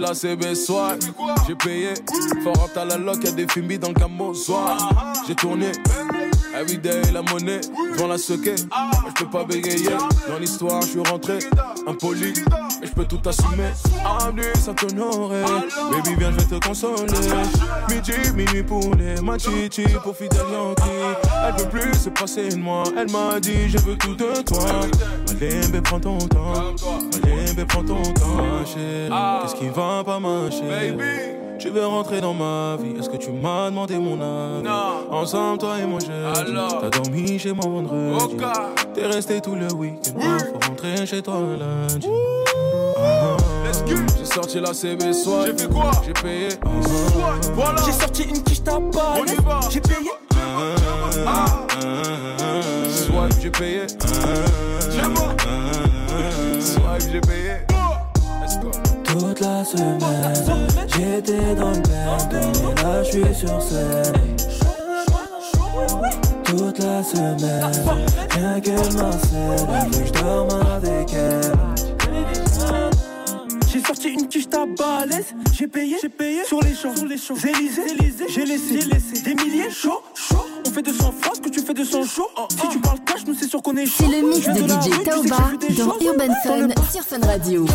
la 0.04 0.14
CB 0.14 0.52
j'ai 1.46 1.54
payé. 1.54 1.94
Fort 2.42 2.68
à 2.76 2.84
la 2.84 2.98
loc, 2.98 3.24
y'a 3.24 3.32
des 3.32 3.46
films 3.48 3.78
dans 3.78 3.88
le 3.88 3.94
camo 3.94 4.34
soir. 4.34 4.76
J'ai 5.26 5.34
tourné, 5.34 5.72
everyday 6.54 7.00
la 7.12 7.22
monnaie, 7.22 7.60
devant 7.92 8.08
la 8.08 8.18
sequer. 8.18 8.54
Je 8.56 9.24
peux 9.24 9.30
pas 9.30 9.44
bégayer, 9.44 9.96
dans 10.28 10.38
l'histoire, 10.38 10.82
je 10.82 10.88
suis 10.88 11.00
rentré, 11.00 11.38
impoli. 11.86 12.34
Je 12.96 13.02
peux 13.02 13.08
tout 13.08 13.28
assumer. 13.28 13.72
Avenue 14.04 14.42
Saint-Honoré, 14.54 15.42
baby, 15.90 16.14
viens, 16.16 16.30
je 16.30 16.36
vais 16.36 16.60
te 16.60 16.64
consoler. 16.64 17.02
Midi, 17.90 18.12
minuit 18.36 18.62
pour 18.62 18.94
les 18.94 19.20
machichi, 19.20 19.82
pour 20.02 20.16
fidèle 20.16 20.46
Yankee. 20.52 20.82
Elle 21.44 21.54
peut 21.56 21.68
plus 21.70 21.92
se 21.94 22.10
passer 22.10 22.50
de 22.50 22.56
moi, 22.56 22.84
elle 22.96 23.10
m'a 23.10 23.40
dit, 23.40 23.68
je 23.68 23.78
veux 23.78 23.96
tout 23.96 24.14
de 24.14 24.42
toi. 24.42 24.64
Malembe, 25.26 25.82
prends 25.82 25.98
ton 25.98 26.18
temps. 26.18 26.52
Malembe, 26.54 27.66
prends 27.66 27.82
ton 27.82 28.02
temps, 28.12 28.64
chérie. 28.64 29.10
Qu'est-ce 29.42 29.56
qui 29.56 29.68
va 29.70 30.04
pas 30.04 30.20
marcher? 30.20 31.33
Tu 31.58 31.70
veux 31.70 31.86
rentrer 31.86 32.20
dans 32.20 32.34
ma 32.34 32.76
vie, 32.80 32.94
est-ce 32.98 33.08
que 33.08 33.16
tu 33.16 33.30
m'as 33.30 33.70
demandé 33.70 33.96
mon 33.98 34.20
avis? 34.20 34.68
Ensemble, 35.10 35.58
toi 35.58 35.78
et 35.80 35.86
moi, 35.86 35.98
j'ai 36.00 36.12
T'as 36.80 36.90
dormi 36.90 37.38
chez 37.38 37.52
moi 37.52 37.64
vendredi. 37.66 38.36
T'es 38.94 39.06
resté 39.06 39.40
tout 39.40 39.54
le 39.54 39.72
week-end 39.72 40.20
Faut 40.52 40.68
rentrer 40.68 41.06
chez 41.06 41.22
toi 41.22 41.40
lundi. 41.58 42.08
Ah, 42.96 43.36
J'ai 44.18 44.24
sorti 44.24 44.60
la 44.60 44.72
CB 44.74 45.12
soir. 45.12 45.44
J'ai 45.46 45.56
fait 45.62 45.72
quoi? 45.72 45.90
J'ai 46.04 46.12
payé. 46.12 46.48
Voilà. 47.54 47.82
J'ai 47.84 47.92
sorti 47.92 48.22
une 48.24 48.42
quiche 48.42 48.62
tabac. 48.62 49.14
J'ai 49.70 49.80
payé. 49.80 50.10
Swipe, 52.90 53.40
j'ai 53.40 53.50
payé. 53.50 53.86
Swipe, 56.60 57.10
j'ai 57.12 57.20
payé. 57.20 57.54
Let's 58.42 58.58
go 58.60 58.70
Toute 59.14 59.38
la 59.38 59.64
semaine, 59.64 60.68
j'étais 60.88 61.54
dans 61.54 61.70
le 61.70 61.76
et 61.76 62.82
là 62.82 63.02
je 63.04 63.10
suis 63.10 63.34
sur 63.46 63.62
scène. 63.62 64.12
Toute 66.42 66.78
la 66.80 67.00
semaine, 67.04 67.38
rien 68.30 68.60
qu'elle 68.60 68.74
que 69.88 70.04
je 70.04 70.12
dorme 70.20 70.60
avec 70.68 71.12
elle. 71.12 71.52
J'ai 73.72 73.80
sorti 73.82 74.08
une 74.08 74.26
quiche 74.26 74.48
balèze. 74.48 75.32
J'ai 75.52 75.68
payé, 75.68 75.96
j'ai 76.02 76.08
payé 76.08 76.44
sur 76.44 76.60
les 76.60 76.74
champs, 76.74 76.96
sur 76.96 77.06
les 77.06 77.16
champs. 77.16 77.36
Élysée, 77.36 77.82
Élysée, 77.92 78.26
j'ai 78.28 78.44
laissé, 78.44 78.80
j'ai 78.80 78.88
laissé 78.88 79.22
des 79.22 79.34
milliers 79.36 79.70
chaud, 79.70 80.02
chaud. 80.16 80.44
On 80.66 80.70
fait 80.70 80.82
200 80.82 81.14
francs, 81.20 81.40
que 81.42 81.48
tu 81.50 81.60
fais 81.60 81.74
200 81.74 82.04
chaud. 82.04 82.28
Si 82.50 82.68
tu 82.68 82.78
parles 82.80 82.98
cash, 83.04 83.24
nous 83.26 83.34
c'est 83.34 83.48
sûr 83.48 83.62
qu'on 83.62 83.76
est 83.76 83.86
chaud. 83.86 84.04
C'est 84.10 84.20
le 84.20 84.28
mix 84.28 84.46
de 84.46 84.66
DJ 84.66 84.72
rue, 84.72 84.90
tu 84.90 84.96
sais 84.96 85.02
Taoba 85.04 85.36
dans. 85.76 85.98
Urban 86.00 86.34
Fun 86.42 86.56
le 86.68 86.74
sur 86.90 87.02
Fun 87.02 87.20
Radio. 87.26 87.66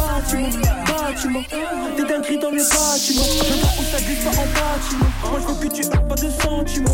dingueries 2.10 2.39
dans 2.39 2.49
le 2.52 2.58
bâtiment. 2.58 3.23
Je 3.23 3.54
vois 3.60 3.69
où 3.80 3.84
ça 3.91 3.97
glisse 4.02 4.23
pas 4.23 4.30
en 4.30 4.47
bâtiment. 4.54 5.10
Moi 5.30 5.39
je 5.41 5.54
veux 5.54 5.69
que 5.69 5.73
tu 5.75 5.82
aies 5.82 5.89
pas 5.89 6.15
de 6.15 6.30
sentiments. 6.41 6.89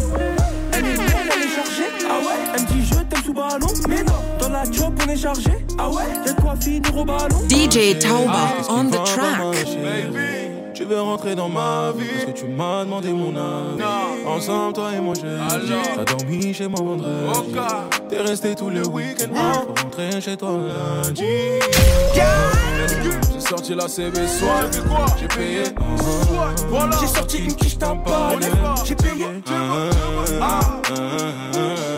Elle 0.73 0.85
est 0.85 0.97
belle, 0.97 1.29
elle 1.35 1.43
est 1.43 1.55
chargée. 1.55 1.89
Ah 2.09 2.19
ouais 2.19 2.39
Elle 2.55 2.61
me 2.61 2.67
dit 2.67 2.85
je 2.85 2.95
t'aime 2.95 3.23
sous 3.23 3.33
ballon. 3.33 3.67
Mais 3.87 4.03
non, 4.03 4.13
dans 4.39 4.49
la 4.49 4.63
job 4.65 4.93
on 5.05 5.09
est 5.09 5.17
chargé. 5.17 5.65
Ah 5.77 5.89
ouais 5.89 6.03
Y'a 6.25 6.33
de 6.33 6.41
quoi 6.41 6.55
finir 6.57 6.97
au 6.97 7.05
ballon. 7.05 7.39
DJ 7.49 7.97
Tauba 7.99 8.53
Qu'est-ce 8.57 8.71
on 8.71 8.85
the 8.85 9.03
track. 9.05 10.44
Tu 10.75 10.83
veux 10.83 10.99
rentrer 10.99 11.35
dans 11.35 11.47
ma 11.47 11.93
vie 11.97 12.05
Est-ce 12.05 12.25
que 12.25 12.31
tu 12.31 12.45
m'as 12.47 12.83
demandé 12.83 13.13
mon 13.13 13.29
avis. 13.29 13.81
Ensemble, 14.27 14.73
toi 14.73 14.91
et 14.93 14.99
moi, 14.99 15.13
j'ai 15.15 15.37
T'as 15.95 16.03
dormi 16.03 16.53
chez 16.53 16.67
moi 16.67 16.81
vendredi. 16.81 17.53
T'es 18.09 18.19
resté 18.19 18.55
tout 18.55 18.69
le 18.69 18.85
week-end. 18.85 19.33
Faut 19.33 19.83
rentrer 19.83 20.19
chez 20.19 20.35
toi 20.35 20.49
lundi. 20.51 21.23
J'ai 23.33 23.39
sorti 23.39 23.73
la 23.75 23.87
CB 23.87 24.27
soir 24.27 24.63
J'ai 25.19 25.27
payé 25.27 25.63
J'ai 26.99 27.07
sorti 27.07 27.37
une 27.37 27.55
quiche 27.55 27.77
tabac. 27.77 28.35
J'ai 28.83 28.95
payé. 28.95 29.25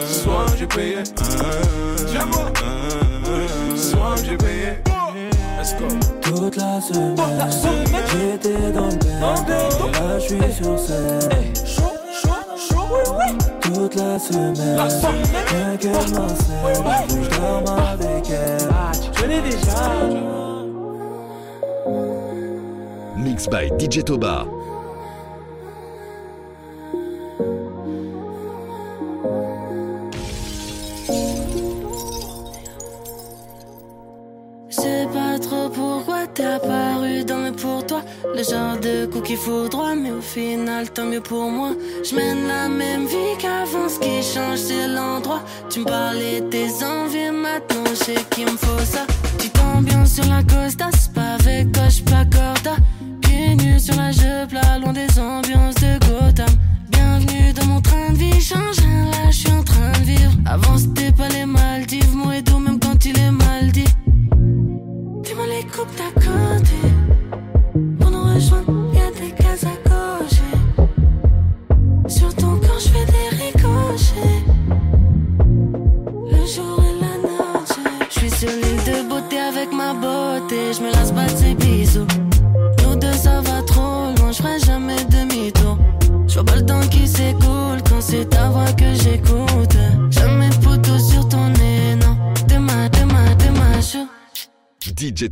Soir, 0.06 0.46
j'ai 0.56 0.68
payé 0.68 0.98
Soir, 3.76 4.18
j'ai 4.24 4.38
payé 4.38 4.97
semaine, 6.82 7.16
j'étais 8.12 8.72
dans 8.72 8.88
le 8.88 8.98
et 9.88 9.92
là 9.92 10.20
je 10.20 10.26
suis 10.26 10.54
sur 10.54 10.80
scène. 10.80 11.54
Toute 13.62 13.96
la 13.96 14.20
semaine, 14.20 14.56
rien 15.48 15.78
qu'elle 15.78 15.92
que 15.92 17.24
je 17.24 17.30
dorme 17.38 17.78
avec 17.78 18.30
elle. 18.30 18.70
Je 19.13 19.26
l'ai 19.26 19.42
déjà. 19.42 19.82
Mix 23.18 23.48
by 23.48 23.72
DJ 23.78 24.04
Toba. 24.04 24.46
Coup 39.08 39.22
qui 39.22 39.36
fout 39.36 39.72
droit, 39.72 39.96
mais 39.96 40.12
au 40.12 40.22
final, 40.22 40.89
tant 40.91 41.06
mieux 41.06 41.22
pour 41.22 41.50
moi. 41.50 41.72
Je 42.04 42.15
mène 42.15 42.48
la 42.48 42.67
même 42.67 43.06
vie 43.06 43.38
qu'avant, 43.39 43.89
ce 43.89 44.00
qui 44.00 44.22
change, 44.22 44.60
c'est 44.60 44.88
l'endroit. 44.88 45.41
Tu 45.70 45.80
me 45.80 45.86
parlais 45.86 46.41
de 46.41 46.50
tes 46.50 46.67
envies, 46.84 47.32
maintenant, 47.32 47.84
je 47.89 47.96
sais 47.96 48.26
qu'il 48.32 48.46
me 48.46 48.58
faut 48.58 48.86
ça. 48.86 49.06
Tu 49.39 49.50
t'ambiances 49.50 50.13
sur 50.13 50.26
la 50.26 50.43
costa, 50.43 50.89
c'est 50.98 51.13
pas 51.13 51.36
avec 51.39 51.72
toi, 51.72 51.84
j'suis 51.89 52.04
pas 52.04 52.26
corda. 52.26 52.76
Pieds 53.22 53.80
sur 53.80 53.96
la 53.96 54.12
jupe, 54.12 54.52
là, 54.52 54.80
loin 54.80 54.93
des 54.93 55.20
ambiances 55.20 55.76
de 55.76 56.00
Gotham. 56.06 56.54
Bienvenue 56.89 57.54
dans 57.54 57.65
mon 57.65 57.82
train 57.82 58.12
de 58.12 58.17
vie, 58.17 58.41
change 58.41 58.80
rien, 58.80 59.06
là, 59.06 59.30
je 59.30 59.38
suis 59.38 59.52
en 59.52 59.63
train 59.63 59.91
de 59.91 60.06
vivre. 60.06 60.32
Avant, 60.46 60.78
c'était 60.78 61.12
pas 61.12 61.30
les 61.30 61.46
Maldives, 61.46 61.57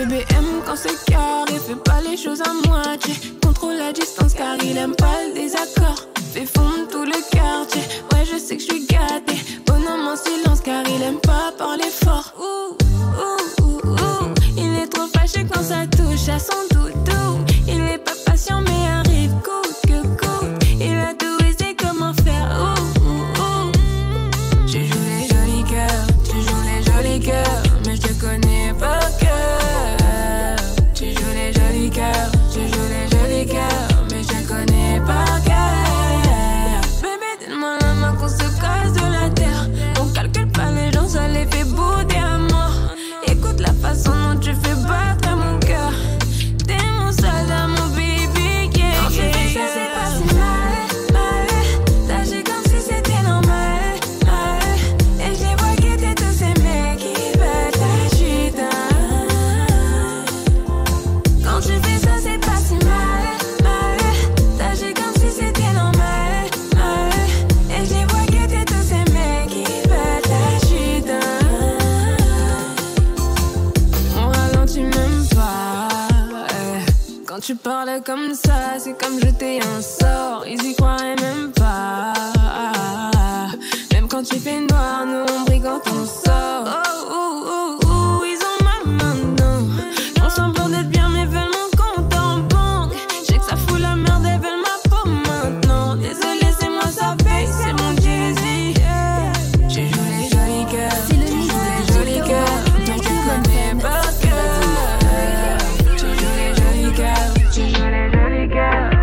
Bébé 0.00 0.24
aime 0.30 0.62
quand 0.64 0.76
c'est 0.76 0.96
carré, 1.04 1.58
fais 1.66 1.74
pas 1.74 2.00
les 2.00 2.16
choses 2.16 2.40
à 2.40 2.52
moitié. 2.66 3.12
Contrôle 3.42 3.74
la 3.74 3.92
distance 3.92 4.32
car 4.32 4.56
il 4.64 4.78
aime 4.78 4.96
pas 4.96 5.26
le 5.28 5.34
désaccord. 5.34 6.06
Fais 6.32 6.46
fondre 6.46 6.88
tout 6.90 7.04
le 7.04 7.20
quartier, 7.30 7.82
ouais 8.12 8.24
je 8.24 8.38
sais 8.38 8.56
que 8.56 8.62
je 8.62 8.68
suis 8.68 8.86
gâtée. 8.86 9.38
Bonhomme 9.66 10.08
en 10.08 10.16
silence 10.16 10.62
car 10.62 10.84
il 10.88 11.02
aime 11.02 11.20
pas 11.20 11.52
parler 11.58 11.90
fort. 11.90 12.32
Ouh, 12.38 12.76
ouh, 13.20 13.62
ouh, 13.62 13.90
ouh. 13.90 14.34
Il 14.56 14.78
est 14.78 14.86
trop 14.86 15.06
fâché 15.14 15.44
quand 15.52 15.62
ça 15.62 15.86
touche 15.86 16.30
à 16.30 16.38
son 16.38 16.69